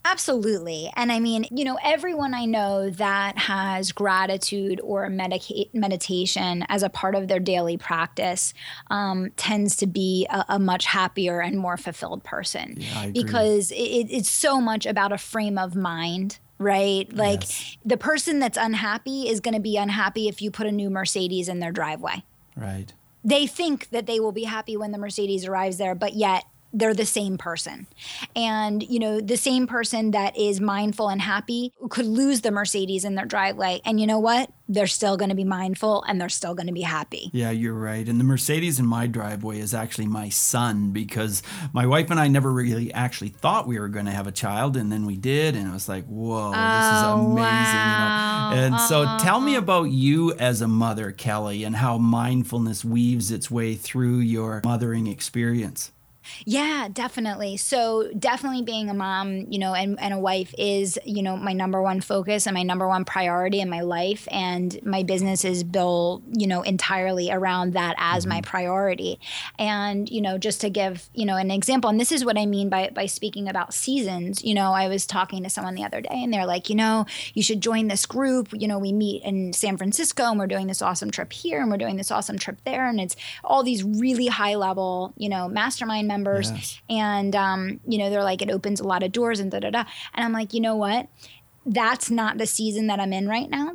Absolutely. 0.05 0.91
And 0.95 1.11
I 1.11 1.19
mean, 1.19 1.45
you 1.51 1.65
know, 1.65 1.77
everyone 1.83 2.33
I 2.33 2.45
know 2.45 2.89
that 2.91 3.37
has 3.37 3.91
gratitude 3.91 4.79
or 4.83 5.09
medica- 5.09 5.65
meditation 5.73 6.65
as 6.69 6.83
a 6.83 6.89
part 6.89 7.15
of 7.15 7.27
their 7.27 7.39
daily 7.39 7.77
practice 7.77 8.53
um, 8.89 9.31
tends 9.35 9.75
to 9.77 9.87
be 9.87 10.25
a, 10.29 10.45
a, 10.49 10.59
much 10.59 10.85
happier 10.85 11.41
and 11.41 11.57
more 11.57 11.77
fulfilled 11.77 12.23
person 12.23 12.75
yeah, 12.77 13.07
because 13.07 13.71
it, 13.71 13.75
it's 14.09 14.29
so 14.29 14.61
much 14.61 14.85
about 14.85 15.11
a 15.11 15.17
frame 15.17 15.57
of 15.57 15.75
mind 15.75 16.39
right? 16.59 17.11
Like 17.13 17.41
yes. 17.41 17.77
the 17.85 17.95
person 17.97 18.39
that's 18.39 18.57
unhappy 18.57 19.29
is 19.29 19.39
going 19.39 19.53
to 19.53 19.61
be 19.61 19.77
unhappy 19.77 20.27
if 20.27 20.41
you 20.41 20.51
put 20.51 20.67
a 20.67 20.71
new 20.71 20.89
Mercedes 20.89 21.47
in 21.47 21.59
their 21.59 21.71
driveway. 21.71 22.23
Right. 22.55 22.93
They 23.23 23.47
think 23.47 23.89
that 23.89 24.05
they 24.05 24.19
will 24.19 24.31
be 24.31 24.43
happy 24.43 24.77
when 24.77 24.91
the 24.91 24.97
Mercedes 24.97 25.45
arrives 25.45 25.77
there, 25.77 25.95
but 25.95 26.13
yet 26.13 26.43
they're 26.73 26.93
the 26.93 27.05
same 27.05 27.37
person. 27.37 27.87
And, 28.35 28.83
you 28.83 28.99
know, 28.99 29.19
the 29.21 29.37
same 29.37 29.65
person 29.67 30.11
that 30.11 30.37
is 30.37 30.61
mindful 30.61 31.09
and 31.09 31.21
happy 31.21 31.73
could 31.89 32.05
lose 32.05 32.41
the 32.41 32.51
Mercedes 32.51 33.03
in 33.05 33.15
their 33.15 33.25
driveway. 33.25 33.81
And 33.85 33.99
you 33.99 34.05
know 34.05 34.19
what? 34.19 34.51
They're 34.67 34.85
still 34.85 35.17
going 35.17 35.29
to 35.29 35.35
be 35.35 35.43
mindful 35.43 36.03
and 36.03 36.21
they're 36.21 36.29
still 36.29 36.53
going 36.53 36.67
to 36.67 36.73
be 36.73 36.83
happy. 36.83 37.31
Yeah, 37.33 37.49
you're 37.49 37.73
right. 37.73 38.07
And 38.07 38.19
the 38.19 38.23
Mercedes 38.23 38.79
in 38.79 38.85
my 38.85 39.07
driveway 39.07 39.59
is 39.59 39.73
actually 39.73 40.05
my 40.05 40.29
son 40.29 40.91
because 40.91 41.41
my 41.73 41.87
wife 41.87 42.11
and 42.11 42.19
I 42.19 42.27
never 42.27 42.51
really 42.51 42.93
actually 42.93 43.29
thought 43.29 43.65
we 43.67 43.79
were 43.79 43.87
going 43.87 44.05
to 44.05 44.11
have 44.11 44.27
a 44.27 44.31
child. 44.31 44.77
And 44.77 44.91
then 44.91 45.07
we 45.07 45.17
did. 45.17 45.55
And 45.55 45.67
it 45.67 45.73
was 45.73 45.89
like, 45.89 46.05
whoa, 46.05 46.51
this 46.51 46.57
is 46.57 47.03
Oh, 47.03 47.31
amazing. 47.31 47.35
wow. 47.35 48.51
You 48.53 48.55
know? 48.55 48.65
And 48.65 48.79
so 48.81 49.01
uh-huh. 49.03 49.19
tell 49.19 49.39
me 49.39 49.55
about 49.55 49.85
you 49.85 50.33
as 50.35 50.61
a 50.61 50.67
mother, 50.67 51.11
Kelly, 51.11 51.63
and 51.63 51.77
how 51.77 51.97
mindfulness 51.97 52.85
weaves 52.85 53.31
its 53.31 53.49
way 53.49 53.73
through 53.73 54.19
your 54.19 54.61
mothering 54.63 55.07
experience. 55.07 55.91
Yeah, 56.45 56.87
definitely. 56.91 57.57
So 57.57 58.11
definitely 58.17 58.61
being 58.61 58.89
a 58.89 58.93
mom, 58.93 59.47
you 59.49 59.59
know, 59.59 59.73
and, 59.73 59.99
and 59.99 60.13
a 60.13 60.19
wife 60.19 60.53
is, 60.57 60.99
you 61.05 61.21
know, 61.21 61.37
my 61.37 61.53
number 61.53 61.81
one 61.81 62.01
focus 62.01 62.47
and 62.47 62.53
my 62.53 62.63
number 62.63 62.87
one 62.87 63.05
priority 63.05 63.59
in 63.59 63.69
my 63.69 63.81
life. 63.81 64.27
And 64.31 64.79
my 64.83 65.03
business 65.03 65.45
is 65.45 65.63
built, 65.63 66.23
you 66.31 66.47
know, 66.47 66.61
entirely 66.61 67.31
around 67.31 67.73
that 67.73 67.95
as 67.97 68.25
my 68.25 68.41
mm-hmm. 68.41 68.49
priority. 68.49 69.19
And, 69.57 70.09
you 70.09 70.21
know, 70.21 70.37
just 70.37 70.61
to 70.61 70.69
give, 70.69 71.09
you 71.13 71.25
know, 71.25 71.35
an 71.35 71.51
example, 71.51 71.89
and 71.89 71.99
this 71.99 72.11
is 72.11 72.23
what 72.25 72.37
I 72.37 72.45
mean 72.45 72.69
by 72.69 72.89
by 72.93 73.05
speaking 73.05 73.47
about 73.47 73.73
seasons, 73.73 74.43
you 74.43 74.53
know, 74.53 74.71
I 74.71 74.87
was 74.87 75.05
talking 75.05 75.43
to 75.43 75.49
someone 75.49 75.75
the 75.75 75.83
other 75.83 76.01
day 76.01 76.09
and 76.23 76.33
they're 76.33 76.45
like, 76.45 76.69
you 76.69 76.75
know, 76.75 77.05
you 77.33 77.43
should 77.43 77.61
join 77.61 77.87
this 77.87 78.05
group. 78.05 78.49
You 78.51 78.67
know, 78.67 78.79
we 78.79 78.91
meet 78.91 79.23
in 79.23 79.53
San 79.53 79.77
Francisco 79.77 80.23
and 80.23 80.39
we're 80.39 80.47
doing 80.47 80.67
this 80.67 80.81
awesome 80.81 81.11
trip 81.11 81.33
here 81.33 81.61
and 81.61 81.69
we're 81.71 81.77
doing 81.77 81.97
this 81.97 82.11
awesome 82.11 82.37
trip 82.37 82.59
there. 82.65 82.87
And 82.87 82.99
it's 82.99 83.15
all 83.43 83.63
these 83.63 83.83
really 83.83 84.27
high 84.27 84.55
level, 84.55 85.13
you 85.17 85.29
know, 85.29 85.47
mastermind 85.47 86.07
members. 86.07 86.18
Yes. 86.51 86.81
And, 86.89 87.35
um, 87.35 87.79
you 87.87 87.97
know, 87.97 88.09
they're 88.09 88.23
like, 88.23 88.41
it 88.41 88.49
opens 88.49 88.79
a 88.79 88.87
lot 88.87 89.03
of 89.03 89.11
doors 89.11 89.39
and 89.39 89.51
da 89.51 89.59
da 89.59 89.69
da. 89.69 89.83
And 90.13 90.25
I'm 90.25 90.33
like, 90.33 90.53
you 90.53 90.59
know 90.61 90.75
what? 90.75 91.07
That's 91.65 92.09
not 92.09 92.37
the 92.37 92.47
season 92.47 92.87
that 92.87 92.99
I'm 92.99 93.13
in 93.13 93.27
right 93.27 93.49
now. 93.49 93.73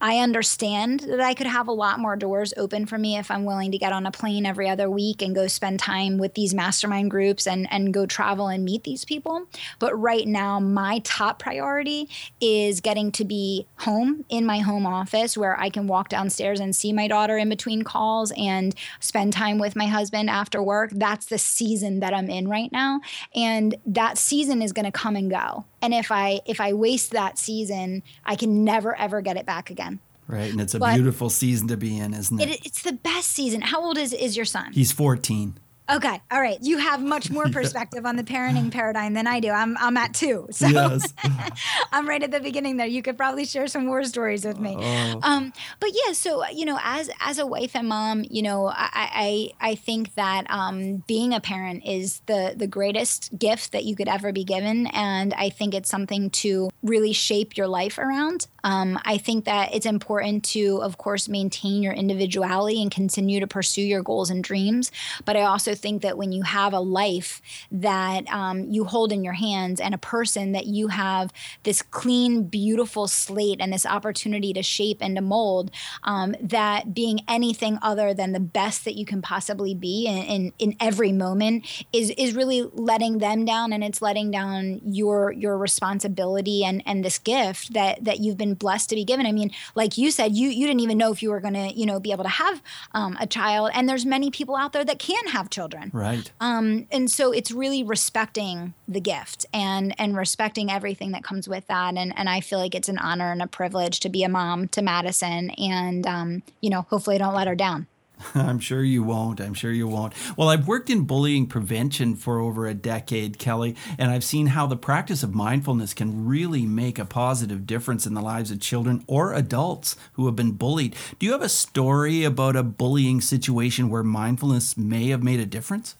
I 0.00 0.18
understand 0.18 1.00
that 1.00 1.20
I 1.20 1.34
could 1.34 1.46
have 1.46 1.68
a 1.68 1.72
lot 1.72 1.98
more 1.98 2.16
doors 2.16 2.52
open 2.56 2.86
for 2.86 2.98
me 2.98 3.16
if 3.16 3.30
I'm 3.30 3.44
willing 3.44 3.72
to 3.72 3.78
get 3.78 3.92
on 3.92 4.06
a 4.06 4.10
plane 4.10 4.46
every 4.46 4.68
other 4.68 4.90
week 4.90 5.22
and 5.22 5.34
go 5.34 5.46
spend 5.46 5.80
time 5.80 6.18
with 6.18 6.34
these 6.34 6.54
mastermind 6.54 7.10
groups 7.10 7.46
and, 7.46 7.66
and 7.72 7.92
go 7.92 8.06
travel 8.06 8.48
and 8.48 8.64
meet 8.64 8.84
these 8.84 9.04
people. 9.04 9.46
But 9.78 9.98
right 9.98 10.26
now, 10.26 10.60
my 10.60 11.00
top 11.04 11.38
priority 11.38 12.08
is 12.40 12.80
getting 12.80 13.12
to 13.12 13.24
be 13.24 13.66
home 13.78 14.24
in 14.28 14.46
my 14.46 14.58
home 14.58 14.86
office 14.86 15.36
where 15.36 15.58
I 15.58 15.70
can 15.70 15.86
walk 15.86 16.08
downstairs 16.08 16.60
and 16.60 16.74
see 16.74 16.92
my 16.92 17.08
daughter 17.08 17.36
in 17.36 17.48
between 17.48 17.82
calls 17.82 18.32
and 18.36 18.74
spend 19.00 19.32
time 19.32 19.58
with 19.58 19.76
my 19.76 19.86
husband 19.86 20.30
after 20.30 20.62
work. 20.62 20.90
That's 20.92 21.26
the 21.26 21.38
season 21.38 22.00
that 22.00 22.14
I'm 22.14 22.30
in 22.30 22.48
right 22.48 22.72
now. 22.72 23.00
And 23.34 23.76
that 23.86 24.18
season 24.18 24.62
is 24.62 24.72
going 24.72 24.84
to 24.84 24.92
come 24.92 25.16
and 25.16 25.30
go. 25.30 25.64
And 25.82 25.94
if 25.94 26.10
I 26.10 26.40
if 26.46 26.60
I 26.60 26.72
waste 26.72 27.12
that 27.12 27.38
season, 27.38 28.02
I 28.24 28.34
can 28.34 28.64
never 28.64 28.96
ever 28.98 29.20
get 29.20 29.36
it 29.36 29.46
back 29.46 29.65
again. 29.70 30.00
Right. 30.28 30.50
And 30.50 30.60
it's 30.60 30.74
a 30.74 30.78
But- 30.80 30.94
beautiful 30.94 31.30
season 31.30 31.68
to 31.68 31.76
be 31.76 31.96
in, 31.98 32.12
isn't 32.12 32.40
it? 32.40 32.48
It, 32.50 32.66
it's 32.66 32.82
the 32.82 32.92
best 32.94 33.28
season. 33.30 33.60
How 33.60 33.80
old 33.84 33.96
is 33.98 34.12
is 34.12 34.36
your 34.36 34.44
son? 34.46 34.72
He's 34.72 34.90
14. 34.92 35.58
Okay, 35.88 36.20
all 36.32 36.40
right. 36.40 36.58
You 36.62 36.78
have 36.78 37.00
much 37.00 37.30
more 37.30 37.44
perspective 37.52 38.04
on 38.04 38.16
the 38.16 38.24
parenting 38.24 38.72
paradigm 38.72 39.14
than 39.14 39.28
I 39.28 39.38
do. 39.38 39.50
I'm 39.50 39.76
I'm 39.78 39.96
at 39.96 40.14
two, 40.14 40.48
so 40.50 40.66
Yes. 40.66 41.14
I'm 41.92 42.08
right 42.08 42.20
at 42.20 42.32
the 42.32 42.40
beginning 42.40 42.76
there. 42.76 42.88
You 42.88 43.02
could 43.02 43.16
probably 43.16 43.44
share 43.44 43.68
some 43.68 43.86
war 43.86 44.02
stories 44.02 44.44
with 44.44 44.58
me. 44.58 44.74
Oh. 44.76 45.20
Um, 45.22 45.52
but 45.78 45.90
yeah, 45.94 46.12
so 46.12 46.44
you 46.48 46.64
know, 46.64 46.76
as 46.82 47.08
as 47.20 47.38
a 47.38 47.46
wife 47.46 47.76
and 47.76 47.88
mom, 47.88 48.24
you 48.28 48.42
know, 48.42 48.66
I 48.66 49.52
I, 49.60 49.70
I 49.70 49.74
think 49.76 50.14
that 50.16 50.50
um, 50.50 51.04
being 51.06 51.32
a 51.32 51.40
parent 51.40 51.84
is 51.86 52.20
the 52.26 52.54
the 52.56 52.66
greatest 52.66 53.38
gift 53.38 53.70
that 53.70 53.84
you 53.84 53.94
could 53.94 54.08
ever 54.08 54.32
be 54.32 54.42
given, 54.42 54.88
and 54.88 55.32
I 55.34 55.50
think 55.50 55.72
it's 55.72 55.88
something 55.88 56.30
to 56.30 56.68
really 56.82 57.12
shape 57.12 57.56
your 57.56 57.68
life 57.68 57.96
around. 57.98 58.48
Um, 58.66 58.98
I 59.04 59.16
think 59.16 59.44
that 59.44 59.72
it's 59.72 59.86
important 59.86 60.44
to, 60.46 60.82
of 60.82 60.98
course, 60.98 61.28
maintain 61.28 61.84
your 61.84 61.92
individuality 61.92 62.82
and 62.82 62.90
continue 62.90 63.38
to 63.38 63.46
pursue 63.46 63.82
your 63.82 64.02
goals 64.02 64.28
and 64.28 64.42
dreams. 64.42 64.90
But 65.24 65.36
I 65.36 65.42
also 65.42 65.76
think 65.76 66.02
that 66.02 66.18
when 66.18 66.32
you 66.32 66.42
have 66.42 66.72
a 66.72 66.80
life 66.80 67.40
that 67.70 68.28
um, 68.28 68.68
you 68.68 68.82
hold 68.82 69.12
in 69.12 69.22
your 69.22 69.34
hands 69.34 69.80
and 69.80 69.94
a 69.94 69.98
person 69.98 70.50
that 70.50 70.66
you 70.66 70.88
have 70.88 71.32
this 71.62 71.80
clean, 71.80 72.42
beautiful 72.48 73.06
slate 73.06 73.58
and 73.60 73.72
this 73.72 73.86
opportunity 73.86 74.52
to 74.54 74.64
shape 74.64 74.98
and 75.00 75.14
to 75.14 75.22
mold, 75.22 75.70
um, 76.02 76.34
that 76.40 76.92
being 76.92 77.20
anything 77.28 77.78
other 77.82 78.12
than 78.12 78.32
the 78.32 78.40
best 78.40 78.84
that 78.84 78.96
you 78.96 79.06
can 79.06 79.22
possibly 79.22 79.76
be 79.76 80.06
in, 80.06 80.24
in, 80.24 80.52
in 80.58 80.76
every 80.80 81.12
moment 81.12 81.84
is 81.92 82.10
is 82.18 82.34
really 82.34 82.62
letting 82.72 83.18
them 83.18 83.44
down 83.44 83.72
and 83.72 83.84
it's 83.84 84.02
letting 84.02 84.32
down 84.32 84.80
your 84.84 85.30
your 85.30 85.56
responsibility 85.56 86.64
and 86.64 86.82
and 86.84 87.04
this 87.04 87.18
gift 87.18 87.72
that 87.72 88.02
that 88.04 88.18
you've 88.18 88.36
been 88.36 88.55
blessed 88.58 88.90
to 88.90 88.94
be 88.94 89.04
given. 89.04 89.26
I 89.26 89.32
mean, 89.32 89.50
like 89.74 89.98
you 89.98 90.10
said, 90.10 90.34
you 90.34 90.48
you 90.48 90.66
didn't 90.66 90.80
even 90.80 90.98
know 90.98 91.12
if 91.12 91.22
you 91.22 91.30
were 91.30 91.40
going 91.40 91.54
to 91.54 91.72
you 91.72 91.86
know 91.86 92.00
be 92.00 92.12
able 92.12 92.24
to 92.24 92.30
have 92.30 92.62
um, 92.92 93.16
a 93.20 93.26
child, 93.26 93.70
and 93.74 93.88
there's 93.88 94.06
many 94.06 94.30
people 94.30 94.56
out 94.56 94.72
there 94.72 94.84
that 94.84 94.98
can 94.98 95.26
have 95.28 95.50
children. 95.50 95.90
Right. 95.92 96.30
Um, 96.40 96.86
and 96.90 97.10
so 97.10 97.32
it's 97.32 97.50
really 97.50 97.82
respecting 97.82 98.74
the 98.88 99.00
gift 99.00 99.46
and 99.52 99.94
and 99.98 100.16
respecting 100.16 100.70
everything 100.70 101.12
that 101.12 101.24
comes 101.24 101.48
with 101.48 101.66
that. 101.68 101.96
And 101.96 102.12
and 102.16 102.28
I 102.28 102.40
feel 102.40 102.58
like 102.58 102.74
it's 102.74 102.88
an 102.88 102.98
honor 102.98 103.32
and 103.32 103.42
a 103.42 103.46
privilege 103.46 104.00
to 104.00 104.08
be 104.08 104.22
a 104.24 104.28
mom 104.28 104.68
to 104.68 104.82
Madison, 104.82 105.50
and 105.50 106.06
um, 106.06 106.42
you 106.60 106.70
know, 106.70 106.82
hopefully, 106.82 107.16
I 107.16 107.18
don't 107.18 107.34
let 107.34 107.48
her 107.48 107.54
down. 107.54 107.86
I'm 108.34 108.58
sure 108.58 108.82
you 108.82 109.02
won't. 109.02 109.40
I'm 109.40 109.54
sure 109.54 109.72
you 109.72 109.86
won't. 109.86 110.14
Well, 110.36 110.48
I've 110.48 110.66
worked 110.66 110.90
in 110.90 111.04
bullying 111.04 111.46
prevention 111.46 112.14
for 112.14 112.40
over 112.40 112.66
a 112.66 112.74
decade, 112.74 113.38
Kelly, 113.38 113.76
and 113.98 114.10
I've 114.10 114.24
seen 114.24 114.48
how 114.48 114.66
the 114.66 114.76
practice 114.76 115.22
of 115.22 115.34
mindfulness 115.34 115.94
can 115.94 116.26
really 116.26 116.64
make 116.64 116.98
a 116.98 117.04
positive 117.04 117.66
difference 117.66 118.06
in 118.06 118.14
the 118.14 118.22
lives 118.22 118.50
of 118.50 118.60
children 118.60 119.04
or 119.06 119.32
adults 119.32 119.96
who 120.14 120.26
have 120.26 120.36
been 120.36 120.52
bullied. 120.52 120.96
Do 121.18 121.26
you 121.26 121.32
have 121.32 121.42
a 121.42 121.48
story 121.48 122.24
about 122.24 122.56
a 122.56 122.62
bullying 122.62 123.20
situation 123.20 123.90
where 123.90 124.02
mindfulness 124.02 124.76
may 124.76 125.08
have 125.08 125.22
made 125.22 125.40
a 125.40 125.46
difference? 125.46 125.96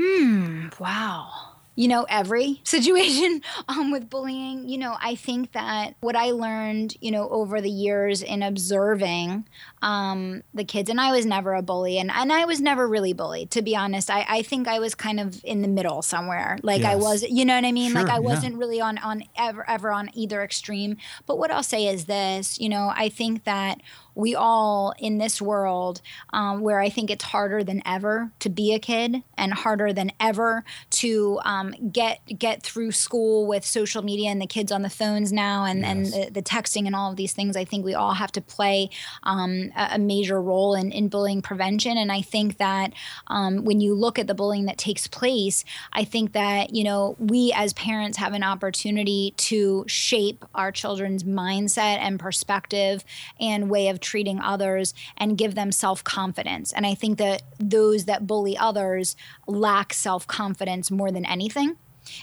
Hmm, 0.00 0.68
wow. 0.78 1.47
You 1.78 1.86
know, 1.86 2.06
every 2.08 2.60
situation 2.64 3.40
um, 3.68 3.92
with 3.92 4.10
bullying, 4.10 4.68
you 4.68 4.78
know, 4.78 4.96
I 5.00 5.14
think 5.14 5.52
that 5.52 5.94
what 6.00 6.16
I 6.16 6.32
learned, 6.32 6.96
you 7.00 7.12
know, 7.12 7.28
over 7.28 7.60
the 7.60 7.70
years 7.70 8.20
in 8.20 8.42
observing 8.42 9.46
um, 9.80 10.42
the 10.52 10.64
kids, 10.64 10.90
and 10.90 11.00
I 11.00 11.12
was 11.12 11.24
never 11.24 11.54
a 11.54 11.62
bully, 11.62 11.98
and, 11.98 12.10
and 12.10 12.32
I 12.32 12.44
was 12.46 12.60
never 12.60 12.88
really 12.88 13.12
bullied, 13.12 13.52
to 13.52 13.62
be 13.62 13.76
honest. 13.76 14.10
I, 14.10 14.26
I 14.28 14.42
think 14.42 14.66
I 14.66 14.80
was 14.80 14.96
kind 14.96 15.20
of 15.20 15.40
in 15.44 15.62
the 15.62 15.68
middle 15.68 16.02
somewhere. 16.02 16.58
Like 16.62 16.82
I 16.82 16.96
was, 16.96 17.22
you 17.22 17.44
know 17.44 17.54
what 17.54 17.64
I 17.64 17.72
mean? 17.72 17.92
like 17.92 18.08
I 18.08 18.14
yeah. 18.14 18.18
wasn't 18.18 18.56
really 18.56 18.80
on, 18.80 18.98
on 18.98 19.22
ever, 19.36 19.68
ever 19.70 19.92
on 19.92 20.10
either 20.14 20.42
extreme. 20.42 20.96
But 21.26 21.38
what 21.38 21.50
I'll 21.50 21.62
say 21.62 21.86
is 21.86 22.06
this, 22.06 22.58
you 22.58 22.68
know, 22.68 22.92
I 22.94 23.08
think 23.08 23.44
that 23.44 23.80
we 24.18 24.34
all 24.34 24.92
in 24.98 25.18
this 25.18 25.40
world 25.40 26.02
um, 26.32 26.60
where 26.60 26.80
I 26.80 26.90
think 26.90 27.08
it's 27.08 27.22
harder 27.22 27.62
than 27.62 27.80
ever 27.86 28.32
to 28.40 28.48
be 28.48 28.74
a 28.74 28.80
kid 28.80 29.22
and 29.36 29.54
harder 29.54 29.92
than 29.92 30.10
ever 30.18 30.64
to 30.90 31.40
um, 31.44 31.72
get 31.92 32.18
get 32.36 32.60
through 32.60 32.90
school 32.90 33.46
with 33.46 33.64
social 33.64 34.02
media 34.02 34.30
and 34.30 34.42
the 34.42 34.46
kids 34.46 34.72
on 34.72 34.82
the 34.82 34.90
phones 34.90 35.32
now 35.32 35.64
and, 35.64 35.84
and 35.84 36.06
the, 36.06 36.30
the 36.32 36.42
texting 36.42 36.86
and 36.86 36.96
all 36.96 37.12
of 37.12 37.16
these 37.16 37.32
things. 37.32 37.56
I 37.56 37.64
think 37.64 37.84
we 37.84 37.94
all 37.94 38.14
have 38.14 38.32
to 38.32 38.40
play 38.40 38.90
um, 39.22 39.70
a, 39.76 39.90
a 39.92 39.98
major 39.98 40.42
role 40.42 40.74
in, 40.74 40.90
in 40.90 41.08
bullying 41.08 41.40
prevention. 41.40 41.96
And 41.96 42.10
I 42.10 42.20
think 42.20 42.58
that 42.58 42.94
um, 43.28 43.64
when 43.64 43.80
you 43.80 43.94
look 43.94 44.18
at 44.18 44.26
the 44.26 44.34
bullying 44.34 44.66
that 44.66 44.78
takes 44.78 45.06
place, 45.06 45.64
I 45.92 46.02
think 46.02 46.32
that, 46.32 46.74
you 46.74 46.82
know, 46.82 47.14
we 47.20 47.52
as 47.54 47.72
parents 47.74 48.18
have 48.18 48.32
an 48.32 48.42
opportunity 48.42 49.32
to 49.36 49.84
shape 49.86 50.44
our 50.56 50.72
children's 50.72 51.22
mindset 51.22 51.98
and 51.98 52.18
perspective 52.18 53.04
and 53.38 53.70
way 53.70 53.88
of 53.88 54.00
treating 54.08 54.40
others 54.40 54.94
and 55.16 55.36
give 55.36 55.54
them 55.54 55.70
self 55.70 56.02
confidence. 56.02 56.72
And 56.72 56.86
I 56.86 56.94
think 56.94 57.18
that 57.18 57.42
those 57.58 58.06
that 58.06 58.26
bully 58.26 58.56
others 58.56 59.16
lack 59.46 59.92
self 59.92 60.26
confidence 60.26 60.90
more 60.90 61.10
than 61.10 61.26
anything. 61.26 61.76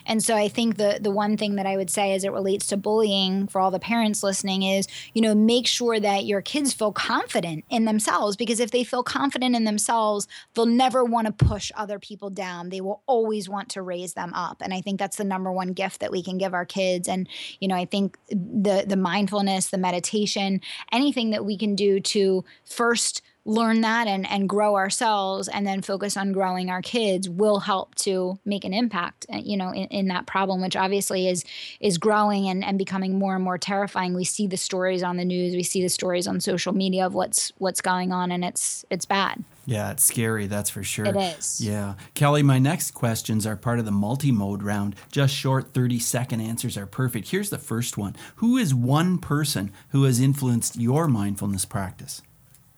And 0.05 0.23
so 0.23 0.35
I 0.35 0.47
think 0.47 0.77
the 0.77 0.99
the 1.01 1.11
one 1.11 1.37
thing 1.37 1.55
that 1.55 1.65
I 1.65 1.77
would 1.77 1.89
say 1.89 2.13
as 2.13 2.23
it 2.23 2.31
relates 2.31 2.67
to 2.67 2.77
bullying 2.77 3.47
for 3.47 3.59
all 3.59 3.71
the 3.71 3.79
parents 3.79 4.23
listening 4.23 4.63
is, 4.63 4.87
you 5.13 5.21
know, 5.21 5.35
make 5.35 5.67
sure 5.67 5.99
that 5.99 6.25
your 6.25 6.41
kids 6.41 6.73
feel 6.73 6.91
confident 6.91 7.65
in 7.69 7.85
themselves 7.85 8.35
because 8.35 8.59
if 8.59 8.71
they 8.71 8.83
feel 8.83 9.03
confident 9.03 9.55
in 9.55 9.63
themselves, 9.63 10.27
they'll 10.53 10.65
never 10.65 11.03
want 11.03 11.27
to 11.27 11.45
push 11.45 11.71
other 11.75 11.99
people 11.99 12.29
down. 12.29 12.69
They 12.69 12.81
will 12.81 13.01
always 13.05 13.49
want 13.49 13.69
to 13.69 13.81
raise 13.81 14.13
them 14.13 14.33
up. 14.33 14.61
And 14.61 14.73
I 14.73 14.81
think 14.81 14.99
that's 14.99 15.17
the 15.17 15.23
number 15.23 15.51
one 15.51 15.73
gift 15.73 15.99
that 15.99 16.11
we 16.11 16.23
can 16.23 16.37
give 16.37 16.53
our 16.53 16.65
kids 16.65 17.07
and, 17.07 17.27
you 17.59 17.67
know, 17.67 17.75
I 17.75 17.85
think 17.85 18.17
the 18.29 18.83
the 18.87 18.97
mindfulness, 18.97 19.69
the 19.69 19.77
meditation, 19.77 20.61
anything 20.91 21.31
that 21.31 21.45
we 21.45 21.57
can 21.57 21.75
do 21.75 21.99
to 21.99 22.43
first 22.65 23.21
learn 23.45 23.81
that 23.81 24.07
and 24.07 24.27
and 24.29 24.49
grow 24.49 24.75
ourselves 24.75 25.47
and 25.47 25.65
then 25.67 25.81
focus 25.81 26.17
on 26.17 26.31
growing 26.31 26.69
our 26.69 26.81
kids 26.81 27.29
will 27.29 27.59
help 27.59 27.93
to 27.93 28.39
make 28.43 28.65
an 28.65 28.73
impact 28.73 29.25
uh, 29.31 29.37
you 29.37 29.55
know 29.55 29.71
in, 29.71 29.87
in 29.89 30.07
that 30.07 30.25
problem 30.25 30.61
which 30.61 30.75
obviously 30.75 31.27
is 31.27 31.45
is 31.79 31.99
growing 31.99 32.47
and, 32.47 32.63
and 32.63 32.77
becoming 32.79 33.17
more 33.17 33.35
and 33.35 33.43
more 33.43 33.57
terrifying 33.57 34.15
we 34.15 34.23
see 34.23 34.47
the 34.47 34.57
stories 34.57 35.03
on 35.03 35.17
the 35.17 35.25
news 35.25 35.53
we 35.55 35.61
see 35.61 35.81
the 35.81 35.89
stories 35.89 36.27
on 36.27 36.39
social 36.39 36.73
media 36.73 37.05
of 37.05 37.13
what's 37.13 37.53
what's 37.59 37.81
going 37.81 38.11
on 38.11 38.31
and 38.31 38.43
it's 38.43 38.83
it's 38.89 39.05
bad 39.05 39.43
yeah, 39.67 39.89
it's 39.89 40.03
scary, 40.03 40.45
that's 40.45 40.69
for 40.69 40.83
sure. 40.83 41.07
It 41.07 41.15
is. 41.15 41.59
Yeah. 41.59 41.95
Kelly, 42.13 42.43
my 42.43 42.59
next 42.59 42.91
questions 42.91 43.47
are 43.47 43.55
part 43.55 43.79
of 43.79 43.85
the 43.85 43.91
multi 43.91 44.31
mode 44.31 44.61
round. 44.61 44.95
Just 45.11 45.33
short 45.33 45.73
30 45.73 45.97
second 45.97 46.41
answers 46.41 46.77
are 46.77 46.85
perfect. 46.85 47.29
Here's 47.29 47.49
the 47.49 47.57
first 47.57 47.97
one 47.97 48.15
Who 48.35 48.57
is 48.57 48.75
one 48.75 49.17
person 49.17 49.71
who 49.89 50.03
has 50.03 50.19
influenced 50.19 50.75
your 50.75 51.07
mindfulness 51.07 51.65
practice? 51.65 52.21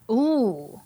Ooh, 0.10 0.82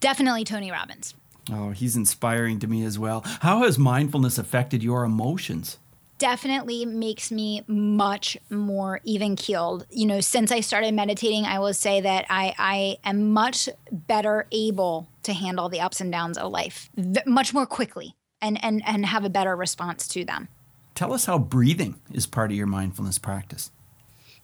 definitely 0.00 0.44
Tony 0.44 0.70
Robbins. 0.70 1.14
Oh, 1.50 1.70
he's 1.70 1.96
inspiring 1.96 2.58
to 2.58 2.66
me 2.66 2.84
as 2.84 2.98
well. 2.98 3.22
How 3.40 3.62
has 3.62 3.78
mindfulness 3.78 4.38
affected 4.38 4.82
your 4.82 5.04
emotions? 5.04 5.78
definitely 6.18 6.86
makes 6.86 7.30
me 7.30 7.62
much 7.66 8.36
more 8.50 9.00
even 9.04 9.36
keeled. 9.36 9.86
You 9.90 10.06
know, 10.06 10.20
since 10.20 10.50
I 10.50 10.60
started 10.60 10.94
meditating, 10.94 11.44
I 11.44 11.58
will 11.58 11.74
say 11.74 12.00
that 12.00 12.26
I, 12.30 12.54
I 12.58 12.96
am 13.08 13.32
much 13.32 13.68
better 13.90 14.46
able 14.52 15.08
to 15.24 15.32
handle 15.32 15.68
the 15.68 15.80
ups 15.80 16.00
and 16.00 16.10
downs 16.10 16.38
of 16.38 16.50
life 16.50 16.88
much 17.26 17.52
more 17.52 17.66
quickly 17.66 18.14
and, 18.40 18.62
and, 18.64 18.82
and 18.86 19.06
have 19.06 19.24
a 19.24 19.30
better 19.30 19.56
response 19.56 20.08
to 20.08 20.24
them. 20.24 20.48
Tell 20.94 21.12
us 21.12 21.26
how 21.26 21.38
breathing 21.38 22.00
is 22.12 22.26
part 22.26 22.50
of 22.50 22.56
your 22.56 22.66
mindfulness 22.66 23.18
practice. 23.18 23.70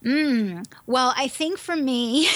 Mm, 0.04 0.64
well, 0.86 1.14
I 1.16 1.28
think 1.28 1.58
for 1.58 1.76
me, 1.76 2.28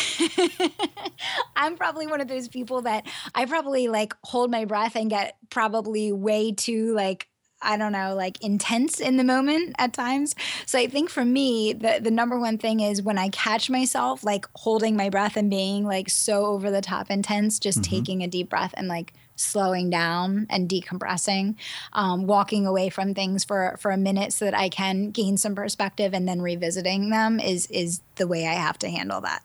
I'm 1.57 1.77
probably 1.77 2.07
one 2.07 2.21
of 2.21 2.29
those 2.29 2.49
people 2.49 2.83
that 2.83 3.07
I 3.35 3.45
probably 3.45 3.89
like 3.89 4.15
hold 4.23 4.51
my 4.51 4.65
breath 4.65 4.95
and 4.95 5.11
get 5.11 5.37
probably 5.51 6.13
way 6.13 6.53
too 6.53 6.95
like 6.95 7.29
I 7.63 7.79
don't 7.79 7.93
know, 7.93 8.15
like 8.15 8.43
intense 8.45 9.01
in 9.01 9.17
the 9.17 9.25
moment 9.25 9.75
at 9.79 9.95
times. 9.95 10.35
So 10.67 10.79
I 10.79 10.87
think 10.89 11.09
for 11.09 11.25
me, 11.25 11.73
the 11.73 11.99
the 12.01 12.11
number 12.11 12.39
one 12.39 12.59
thing 12.59 12.81
is 12.81 13.03
when 13.03 13.19
I 13.19 13.31
catch 13.31 13.71
myself 13.71 14.23
like 14.23 14.47
holding 14.55 14.97
my 14.97 15.09
breath 15.09 15.37
and 15.37 15.51
being 15.51 15.85
like 15.85 16.11
so 16.11 16.47
over 16.47 16.71
the 16.71 16.83
top 16.83 17.11
intense, 17.11 17.59
just 17.59 17.81
mm-hmm. 17.81 17.91
taking 17.91 18.23
a 18.23 18.29
deep 18.29 18.51
breath 18.51 18.75
and 18.77 18.89
like 18.89 19.15
slowing 19.37 19.91
down 19.91 20.47
and 20.51 20.69
decompressing, 20.69 21.55
um, 21.93 22.27
walking 22.27 22.67
away 22.67 22.89
from 22.89 23.15
things 23.15 23.45
for 23.45 23.77
for 23.79 23.91
a 23.91 23.97
minute 23.97 24.33
so 24.33 24.47
that 24.47 24.55
I 24.55 24.69
can 24.69 25.11
gain 25.11 25.37
some 25.37 25.55
perspective 25.55 26.15
and 26.15 26.27
then 26.29 26.43
revisiting 26.43 27.11
them 27.11 27.39
is 27.39 27.67
is 27.69 28.01
the 28.17 28.27
way 28.27 28.47
I 28.47 28.55
have 28.55 28.79
to 28.81 28.91
handle 28.91 29.21
that. 29.21 29.43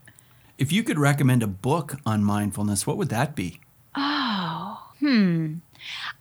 If 0.58 0.72
you 0.72 0.84
could 0.84 1.00
recommend 1.00 1.44
a 1.44 1.48
book 1.48 1.96
on 2.06 2.24
mindfulness, 2.24 2.86
what 2.86 2.98
would 2.98 3.10
that 3.10 3.36
be? 3.36 3.60
Oh, 3.96 4.90
hmm. 5.00 5.56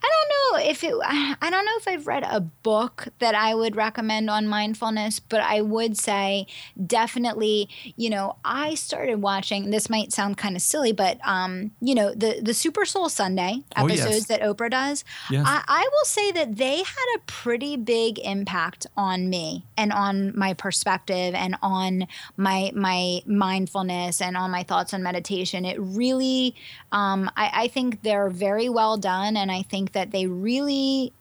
I 0.02 0.09
don't 0.09 0.30
if 0.62 0.85
it, 0.85 0.94
I 1.05 1.49
don't 1.51 1.64
know 1.64 1.77
if 1.77 1.88
I've 1.88 2.07
read 2.07 2.25
a 2.25 2.40
book 2.40 3.09
that 3.18 3.35
I 3.35 3.55
would 3.55 3.77
recommend 3.77 4.31
on 4.31 4.46
mindfulness, 4.46 5.20
but 5.20 5.40
I 5.40 5.61
would 5.61 5.96
say 5.96 6.46
definitely, 6.87 7.68
you 7.96 8.11
know, 8.11 8.37
I 8.44 8.75
started 8.75 9.23
watching, 9.23 9.70
this 9.70 9.90
might 9.90 10.12
sound 10.12 10.37
kind 10.37 10.57
of 10.57 10.62
silly, 10.62 10.92
but, 10.92 11.18
um, 11.27 11.73
you 11.81 11.94
know, 11.94 12.14
the, 12.14 12.40
the 12.42 12.55
Super 12.55 12.85
Soul 12.85 13.09
Sunday 13.09 13.62
episodes 13.77 14.07
oh, 14.07 14.11
yes. 14.11 14.27
that 14.27 14.40
Oprah 14.42 14.70
does, 14.70 15.05
yes. 15.31 15.44
I, 15.46 15.62
I 15.66 15.88
will 15.92 16.05
say 16.05 16.33
that 16.33 16.57
they 16.57 16.79
had 16.79 17.16
a 17.16 17.20
pretty 17.27 17.77
big 17.77 18.18
impact 18.18 18.87
on 18.96 19.29
me 19.29 19.66
and 19.77 19.92
on 19.92 20.37
my 20.37 20.55
perspective 20.55 21.35
and 21.35 21.57
on 21.62 22.07
my, 22.37 22.70
my 22.75 23.20
mindfulness 23.27 24.20
and 24.20 24.37
on 24.37 24.51
my 24.51 24.62
thoughts 24.62 24.92
on 24.94 25.03
meditation. 25.03 25.64
It 25.64 25.79
really, 25.81 26.55
um, 26.92 27.31
I, 27.37 27.51
I 27.55 27.68
think 27.68 28.03
they're 28.03 28.31
very 28.31 28.68
well 28.68 28.96
done. 28.96 29.37
And 29.37 29.51
I 29.51 29.62
think 29.62 29.92
that 29.92 30.11
they 30.11 30.27
really 30.27 30.49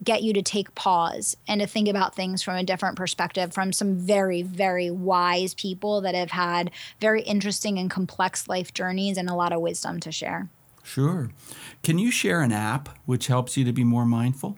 get 0.04 0.24
you 0.24 0.34
to 0.34 0.42
take 0.42 0.74
pause 0.76 1.38
and 1.48 1.62
to 1.62 1.68
think 1.68 1.88
about 1.88 2.16
things 2.16 2.42
from 2.42 2.56
a 2.56 2.64
different 2.64 2.96
perspective 2.96 3.54
from 3.54 3.72
some 3.72 3.96
very, 3.96 4.42
very 4.42 4.90
wise 4.90 5.54
people 5.54 6.02
that 6.02 6.16
have 6.16 6.32
had 6.32 6.72
very 7.00 7.22
interesting 7.22 7.78
and 7.78 7.92
complex 7.92 8.48
life 8.48 8.74
journeys 8.74 9.18
and 9.18 9.30
a 9.30 9.36
lot 9.36 9.54
of 9.54 9.62
wisdom 9.62 10.00
to 10.00 10.12
share. 10.12 10.50
Sure. 10.84 11.30
Can 11.84 12.00
you 12.00 12.12
share 12.12 12.42
an 12.42 12.52
app 12.52 12.90
which 13.06 13.28
helps 13.28 13.56
you 13.58 13.64
to 13.66 13.74
be 13.74 13.84
more 13.84 14.06
mindful? 14.06 14.58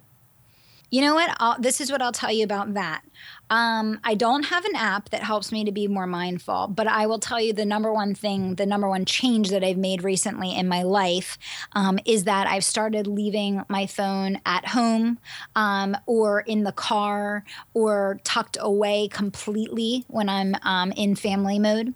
You 0.91 0.99
know 0.99 1.15
what? 1.15 1.33
I'll, 1.39 1.59
this 1.59 1.79
is 1.79 1.89
what 1.89 2.01
I'll 2.01 2.11
tell 2.11 2.33
you 2.33 2.43
about 2.43 2.73
that. 2.73 3.01
Um, 3.49 3.99
I 4.05 4.15
don't 4.15 4.43
have 4.43 4.63
an 4.63 4.75
app 4.75 5.09
that 5.09 5.23
helps 5.23 5.51
me 5.51 5.65
to 5.65 5.73
be 5.73 5.87
more 5.87 6.07
mindful, 6.07 6.67
but 6.67 6.87
I 6.87 7.05
will 7.05 7.19
tell 7.19 7.39
you 7.39 7.51
the 7.51 7.65
number 7.65 7.91
one 7.91 8.15
thing, 8.15 8.55
the 8.55 8.65
number 8.65 8.87
one 8.87 9.03
change 9.03 9.49
that 9.49 9.61
I've 9.61 9.77
made 9.77 10.03
recently 10.03 10.55
in 10.55 10.69
my 10.69 10.83
life 10.83 11.37
um, 11.73 11.99
is 12.05 12.23
that 12.23 12.47
I've 12.47 12.63
started 12.63 13.07
leaving 13.07 13.61
my 13.67 13.87
phone 13.87 14.39
at 14.45 14.69
home 14.69 15.19
um, 15.55 15.97
or 16.05 16.41
in 16.41 16.63
the 16.63 16.71
car 16.71 17.43
or 17.73 18.21
tucked 18.23 18.57
away 18.59 19.09
completely 19.09 20.05
when 20.07 20.29
I'm 20.29 20.55
um, 20.63 20.93
in 20.93 21.15
family 21.15 21.59
mode. 21.59 21.93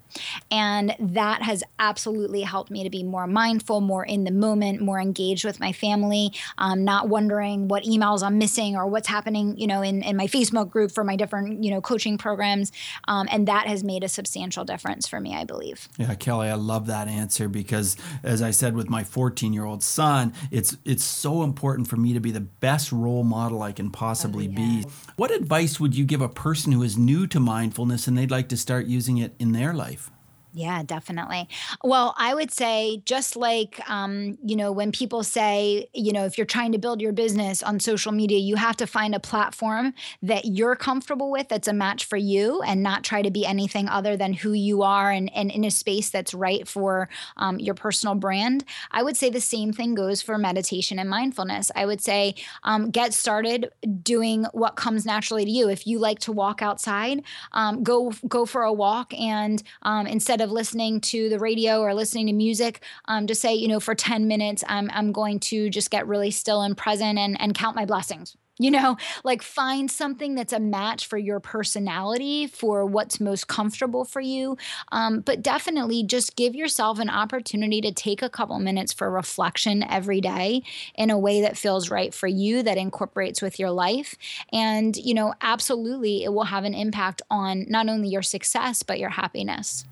And 0.52 0.94
that 1.00 1.42
has 1.42 1.64
absolutely 1.80 2.42
helped 2.42 2.70
me 2.70 2.84
to 2.84 2.90
be 2.90 3.04
more 3.04 3.28
mindful, 3.28 3.80
more 3.80 4.06
in 4.06 4.26
the 4.26 4.32
moment, 4.32 4.82
more 4.82 5.00
engaged 5.00 5.46
with 5.46 5.62
my 5.62 5.72
family, 5.72 6.34
um, 6.58 6.84
not 6.84 7.08
wondering 7.08 7.70
what 7.70 7.84
emails 7.84 8.22
I'm 8.22 8.38
missing 8.38 8.76
or 8.76 8.85
what's 8.88 9.08
happening, 9.08 9.58
you 9.58 9.68
know, 9.68 9.82
in, 9.82 10.02
in 10.04 10.16
my 10.16 10.28
Facebook 10.28 10.70
group 10.70 10.92
for 10.92 11.04
my 11.04 11.16
different 11.16 11.64
you 11.64 11.72
know 11.72 11.82
coaching 11.82 12.18
programs, 12.18 12.72
um, 13.08 13.28
and 13.32 13.48
that 13.48 13.68
has 13.68 13.84
made 13.84 14.04
a 14.04 14.10
substantial 14.10 14.66
difference 14.66 15.08
for 15.08 15.20
me. 15.20 15.36
I 15.36 15.44
believe. 15.44 15.88
Yeah, 15.98 16.14
Kelly, 16.16 16.50
I 16.50 16.56
love 16.56 16.88
that 16.88 17.08
answer 17.08 17.48
because, 17.48 17.98
as 18.24 18.42
I 18.42 18.52
said 18.52 18.76
with 18.76 18.90
my 18.90 19.04
14 19.04 19.54
year 19.54 19.66
old 19.66 19.84
son, 19.84 20.34
it's 20.52 20.78
it's 20.86 21.04
so 21.04 21.44
important 21.44 21.88
for 21.88 21.98
me 21.98 22.14
to 22.14 22.20
be 22.20 22.32
the 22.32 22.42
best 22.42 22.92
role 22.92 23.24
model 23.24 23.62
I 23.62 23.72
can 23.72 23.90
possibly 23.90 24.48
oh, 24.48 24.52
yeah. 24.52 24.82
be. 24.82 24.88
What 25.16 25.32
advice 25.32 25.80
would 25.80 25.96
you 25.96 26.06
give 26.06 26.22
a 26.22 26.30
person 26.30 26.72
who 26.72 26.84
is 26.84 26.98
new 26.98 27.28
to 27.28 27.40
mindfulness 27.40 28.08
and 28.08 28.18
they'd 28.18 28.32
like 28.32 28.50
to 28.50 28.58
start 28.58 28.86
using 28.86 29.18
it 29.18 29.36
in 29.40 29.52
their 29.52 29.74
life? 29.74 30.12
Yeah, 30.58 30.84
definitely. 30.84 31.50
Well, 31.84 32.16
I 32.18 32.34
would 32.34 32.50
say 32.50 33.02
just 33.06 33.36
like 33.36 33.82
um, 33.90 34.38
you 34.42 34.56
know 34.56 34.72
when 34.72 34.94
people 34.94 35.22
say 35.22 35.90
you 35.94 36.14
know 36.14 36.24
if 36.26 36.38
you're 36.38 36.46
trying 36.46 36.72
to 36.72 36.78
build 36.78 37.02
your 37.02 37.12
business 37.12 37.62
on 37.62 37.78
social 37.82 38.14
media, 38.14 38.38
you 38.40 38.56
have 38.56 38.78
to 38.78 38.88
find 38.88 39.14
a 39.14 39.20
platform 39.20 39.94
that 40.22 40.46
you're 40.46 40.78
comfortable 40.78 41.30
with 41.30 41.50
that's 41.50 41.68
a 41.68 41.74
match 41.74 42.06
for 42.06 42.16
you, 42.16 42.62
and 42.62 42.82
not 42.82 43.04
try 43.04 43.22
to 43.22 43.30
be 43.32 43.46
anything 43.46 43.90
other 43.90 44.16
than 44.16 44.32
who 44.32 44.54
you 44.54 44.82
are, 44.82 45.12
and, 45.12 45.30
and 45.36 45.52
in 45.52 45.66
a 45.66 45.72
space 45.72 46.10
that's 46.10 46.34
right 46.34 46.66
for 46.66 47.10
um, 47.36 47.60
your 47.60 47.76
personal 47.76 48.16
brand. 48.16 48.64
I 48.92 49.04
would 49.04 49.18
say 49.18 49.30
the 49.30 49.42
same 49.42 49.74
thing 49.74 49.94
goes 49.94 50.22
for 50.22 50.38
meditation 50.38 51.00
and 51.00 51.10
mindfulness. 51.10 51.70
I 51.76 51.86
would 51.86 52.00
say 52.02 52.34
um, 52.64 52.92
get 52.92 53.14
started 53.14 53.72
doing 54.04 54.46
what 54.54 54.78
comes 54.78 55.06
naturally 55.06 55.44
to 55.44 55.52
you. 55.52 55.70
If 55.70 55.86
you 55.86 56.00
like 56.00 56.20
to 56.20 56.32
walk 56.32 56.62
outside, 56.62 57.24
um, 57.52 57.84
go 57.84 58.14
go 58.28 58.46
for 58.46 58.64
a 58.64 58.72
walk, 58.74 59.14
and 59.20 59.62
um, 59.82 60.08
instead 60.08 60.42
of 60.42 60.45
of 60.46 60.52
listening 60.52 61.02
to 61.02 61.28
the 61.28 61.40
radio 61.40 61.82
or 61.82 61.94
listening 61.94 62.28
to 62.28 62.34
music, 62.34 62.82
um, 63.06 63.28
to 63.28 63.36
say, 63.36 63.54
you 63.54 63.68
know, 63.68 63.82
for 63.82 63.96
10 63.96 64.28
minutes, 64.30 64.64
I'm, 64.68 64.90
I'm 64.94 65.12
going 65.12 65.42
to 65.42 65.70
just 65.70 65.92
get 65.92 66.08
really 66.08 66.32
still 66.32 66.62
and 66.62 66.78
present 66.78 67.20
and, 67.20 67.40
and 67.42 67.54
count 67.54 67.76
my 67.76 67.84
blessings. 67.84 68.38
You 68.58 68.72
know 68.72 68.96
like 69.26 69.42
find 69.42 69.92
something 69.92 70.36
that's 70.36 70.54
a 70.54 70.62
match 70.62 71.08
for 71.08 71.18
your 71.18 71.42
personality 71.42 72.48
for 72.48 72.86
what's 72.86 73.20
most 73.20 73.48
comfortable 73.48 74.06
for 74.06 74.22
you. 74.22 74.58
Um, 74.94 75.20
but 75.20 75.42
definitely 75.42 76.04
just 76.04 76.38
give 76.38 76.56
yourself 76.56 77.00
an 77.00 77.10
opportunity 77.10 77.82
to 77.82 77.92
take 77.92 78.22
a 78.22 78.30
couple 78.30 78.58
minutes 78.60 78.94
for 78.94 79.12
reflection 79.12 79.84
every 79.84 80.22
day 80.22 80.64
in 80.96 81.10
a 81.10 81.20
way 81.20 81.42
that 81.42 81.58
feels 81.58 81.90
right 81.90 82.14
for 82.14 82.28
you 82.28 82.64
that 82.64 82.78
incorporates 82.78 83.42
with 83.42 83.60
your 83.60 83.72
life. 83.72 84.16
And 84.54 84.96
you 84.96 85.14
know 85.14 85.34
absolutely 85.42 86.24
it 86.24 86.32
will 86.32 86.46
have 86.46 86.64
an 86.64 86.74
impact 86.74 87.22
on 87.30 87.66
not 87.68 87.90
only 87.90 88.08
your 88.08 88.22
success 88.22 88.84
but 88.84 89.00
your 89.00 89.10
happiness 89.10 89.84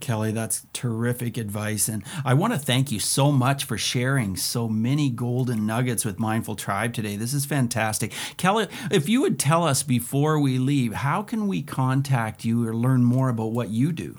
Kelly, 0.00 0.32
that's 0.32 0.66
terrific 0.72 1.36
advice. 1.36 1.88
And 1.88 2.04
I 2.24 2.34
want 2.34 2.52
to 2.52 2.58
thank 2.58 2.92
you 2.92 3.00
so 3.00 3.32
much 3.32 3.64
for 3.64 3.76
sharing 3.76 4.36
so 4.36 4.68
many 4.68 5.10
golden 5.10 5.66
nuggets 5.66 6.04
with 6.04 6.18
Mindful 6.18 6.56
Tribe 6.56 6.94
today. 6.94 7.16
This 7.16 7.34
is 7.34 7.44
fantastic. 7.44 8.12
Kelly, 8.36 8.68
if 8.90 9.08
you 9.08 9.20
would 9.22 9.38
tell 9.38 9.64
us 9.64 9.82
before 9.82 10.38
we 10.38 10.58
leave, 10.58 10.92
how 10.92 11.22
can 11.22 11.48
we 11.48 11.62
contact 11.62 12.44
you 12.44 12.66
or 12.66 12.74
learn 12.74 13.04
more 13.04 13.28
about 13.28 13.52
what 13.52 13.70
you 13.70 13.92
do? 13.92 14.18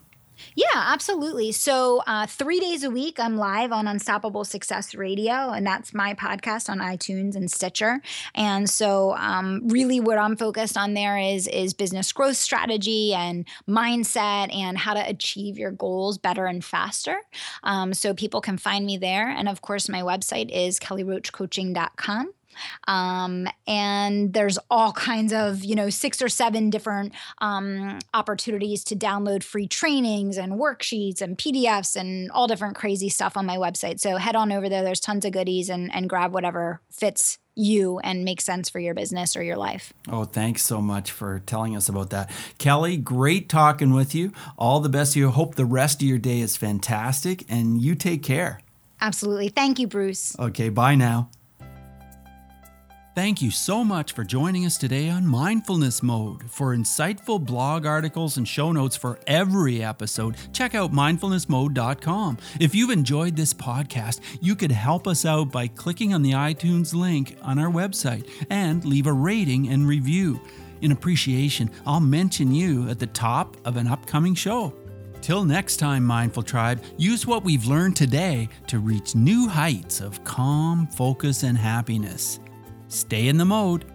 Yeah, 0.55 0.65
absolutely. 0.75 1.51
So, 1.51 2.01
uh, 2.07 2.25
three 2.27 2.59
days 2.59 2.83
a 2.83 2.89
week, 2.89 3.19
I'm 3.19 3.37
live 3.37 3.71
on 3.71 3.87
Unstoppable 3.87 4.45
Success 4.45 4.95
Radio, 4.95 5.51
and 5.51 5.65
that's 5.65 5.93
my 5.93 6.13
podcast 6.13 6.69
on 6.69 6.79
iTunes 6.79 7.35
and 7.35 7.49
Stitcher. 7.49 8.01
And 8.35 8.69
so, 8.69 9.15
um, 9.15 9.67
really, 9.67 9.99
what 9.99 10.17
I'm 10.17 10.35
focused 10.35 10.77
on 10.77 10.93
there 10.93 11.17
is 11.17 11.47
is 11.47 11.73
business 11.73 12.11
growth 12.11 12.37
strategy 12.37 13.13
and 13.13 13.47
mindset, 13.67 14.53
and 14.53 14.77
how 14.77 14.93
to 14.93 15.07
achieve 15.07 15.57
your 15.57 15.71
goals 15.71 16.17
better 16.17 16.45
and 16.45 16.63
faster. 16.63 17.17
Um, 17.63 17.93
so, 17.93 18.13
people 18.13 18.41
can 18.41 18.57
find 18.57 18.85
me 18.85 18.97
there, 18.97 19.29
and 19.29 19.47
of 19.47 19.61
course, 19.61 19.89
my 19.89 20.01
website 20.01 20.49
is 20.51 20.79
kellyroachcoaching.com. 20.79 22.33
Um, 22.87 23.47
and 23.67 24.33
there's 24.33 24.57
all 24.69 24.91
kinds 24.91 25.33
of, 25.33 25.63
you 25.63 25.75
know, 25.75 25.89
six 25.89 26.21
or 26.21 26.29
seven 26.29 26.69
different 26.69 27.13
um, 27.39 27.99
opportunities 28.13 28.83
to 28.85 28.95
download 28.95 29.43
free 29.43 29.67
trainings 29.67 30.37
and 30.37 30.53
worksheets 30.53 31.21
and 31.21 31.37
PDFs 31.37 31.95
and 31.95 32.31
all 32.31 32.47
different 32.47 32.75
crazy 32.75 33.09
stuff 33.09 33.37
on 33.37 33.45
my 33.45 33.57
website. 33.57 33.99
So 33.99 34.17
head 34.17 34.35
on 34.35 34.51
over 34.51 34.69
there. 34.69 34.83
There's 34.83 34.99
tons 34.99 35.25
of 35.25 35.31
goodies 35.31 35.69
and, 35.69 35.93
and 35.93 36.09
grab 36.09 36.33
whatever 36.33 36.81
fits 36.91 37.37
you 37.55 37.99
and 37.99 38.23
makes 38.23 38.45
sense 38.45 38.69
for 38.69 38.79
your 38.79 38.93
business 38.93 39.35
or 39.35 39.43
your 39.43 39.57
life. 39.57 39.91
Oh, 40.09 40.23
thanks 40.23 40.63
so 40.63 40.81
much 40.81 41.11
for 41.11 41.41
telling 41.45 41.75
us 41.75 41.89
about 41.89 42.09
that. 42.11 42.31
Kelly, 42.57 42.95
great 42.97 43.49
talking 43.49 43.93
with 43.93 44.15
you. 44.15 44.31
All 44.57 44.79
the 44.79 44.89
best 44.89 45.13
to 45.13 45.19
you. 45.19 45.29
Hope 45.29 45.55
the 45.55 45.65
rest 45.65 46.01
of 46.01 46.07
your 46.07 46.17
day 46.17 46.39
is 46.39 46.55
fantastic 46.55 47.43
and 47.49 47.81
you 47.81 47.95
take 47.95 48.23
care. 48.23 48.61
Absolutely. 49.01 49.49
Thank 49.49 49.79
you, 49.79 49.87
Bruce. 49.87 50.37
Okay, 50.39 50.69
bye 50.69 50.95
now. 50.95 51.29
Thank 53.19 53.41
you 53.41 53.51
so 53.51 53.83
much 53.83 54.13
for 54.13 54.23
joining 54.23 54.65
us 54.65 54.77
today 54.77 55.09
on 55.09 55.27
Mindfulness 55.27 56.01
Mode. 56.01 56.49
For 56.49 56.73
insightful 56.73 57.45
blog 57.45 57.85
articles 57.85 58.37
and 58.37 58.47
show 58.47 58.71
notes 58.71 58.95
for 58.95 59.19
every 59.27 59.83
episode, 59.83 60.37
check 60.53 60.73
out 60.73 60.93
mindfulnessmode.com. 60.93 62.37
If 62.61 62.73
you've 62.73 62.91
enjoyed 62.91 63.35
this 63.35 63.53
podcast, 63.53 64.21
you 64.39 64.55
could 64.55 64.71
help 64.71 65.05
us 65.05 65.25
out 65.25 65.51
by 65.51 65.67
clicking 65.67 66.13
on 66.13 66.21
the 66.21 66.31
iTunes 66.31 66.93
link 66.93 67.35
on 67.41 67.59
our 67.59 67.69
website 67.69 68.25
and 68.49 68.85
leave 68.85 69.05
a 69.05 69.11
rating 69.11 69.67
and 69.67 69.85
review. 69.85 70.39
In 70.79 70.93
appreciation, 70.93 71.69
I'll 71.85 71.99
mention 71.99 72.55
you 72.55 72.87
at 72.87 72.99
the 72.99 73.07
top 73.07 73.57
of 73.65 73.75
an 73.75 73.87
upcoming 73.87 74.33
show. 74.33 74.73
Till 75.19 75.43
next 75.43 75.75
time, 75.75 76.05
Mindful 76.05 76.43
Tribe, 76.43 76.81
use 76.95 77.27
what 77.27 77.43
we've 77.43 77.65
learned 77.65 77.97
today 77.97 78.47
to 78.67 78.79
reach 78.79 79.13
new 79.13 79.49
heights 79.49 79.99
of 79.99 80.23
calm, 80.23 80.87
focus, 80.87 81.43
and 81.43 81.57
happiness. 81.57 82.39
Stay 82.89 83.27
in 83.27 83.37
the 83.37 83.45
mode 83.45 83.85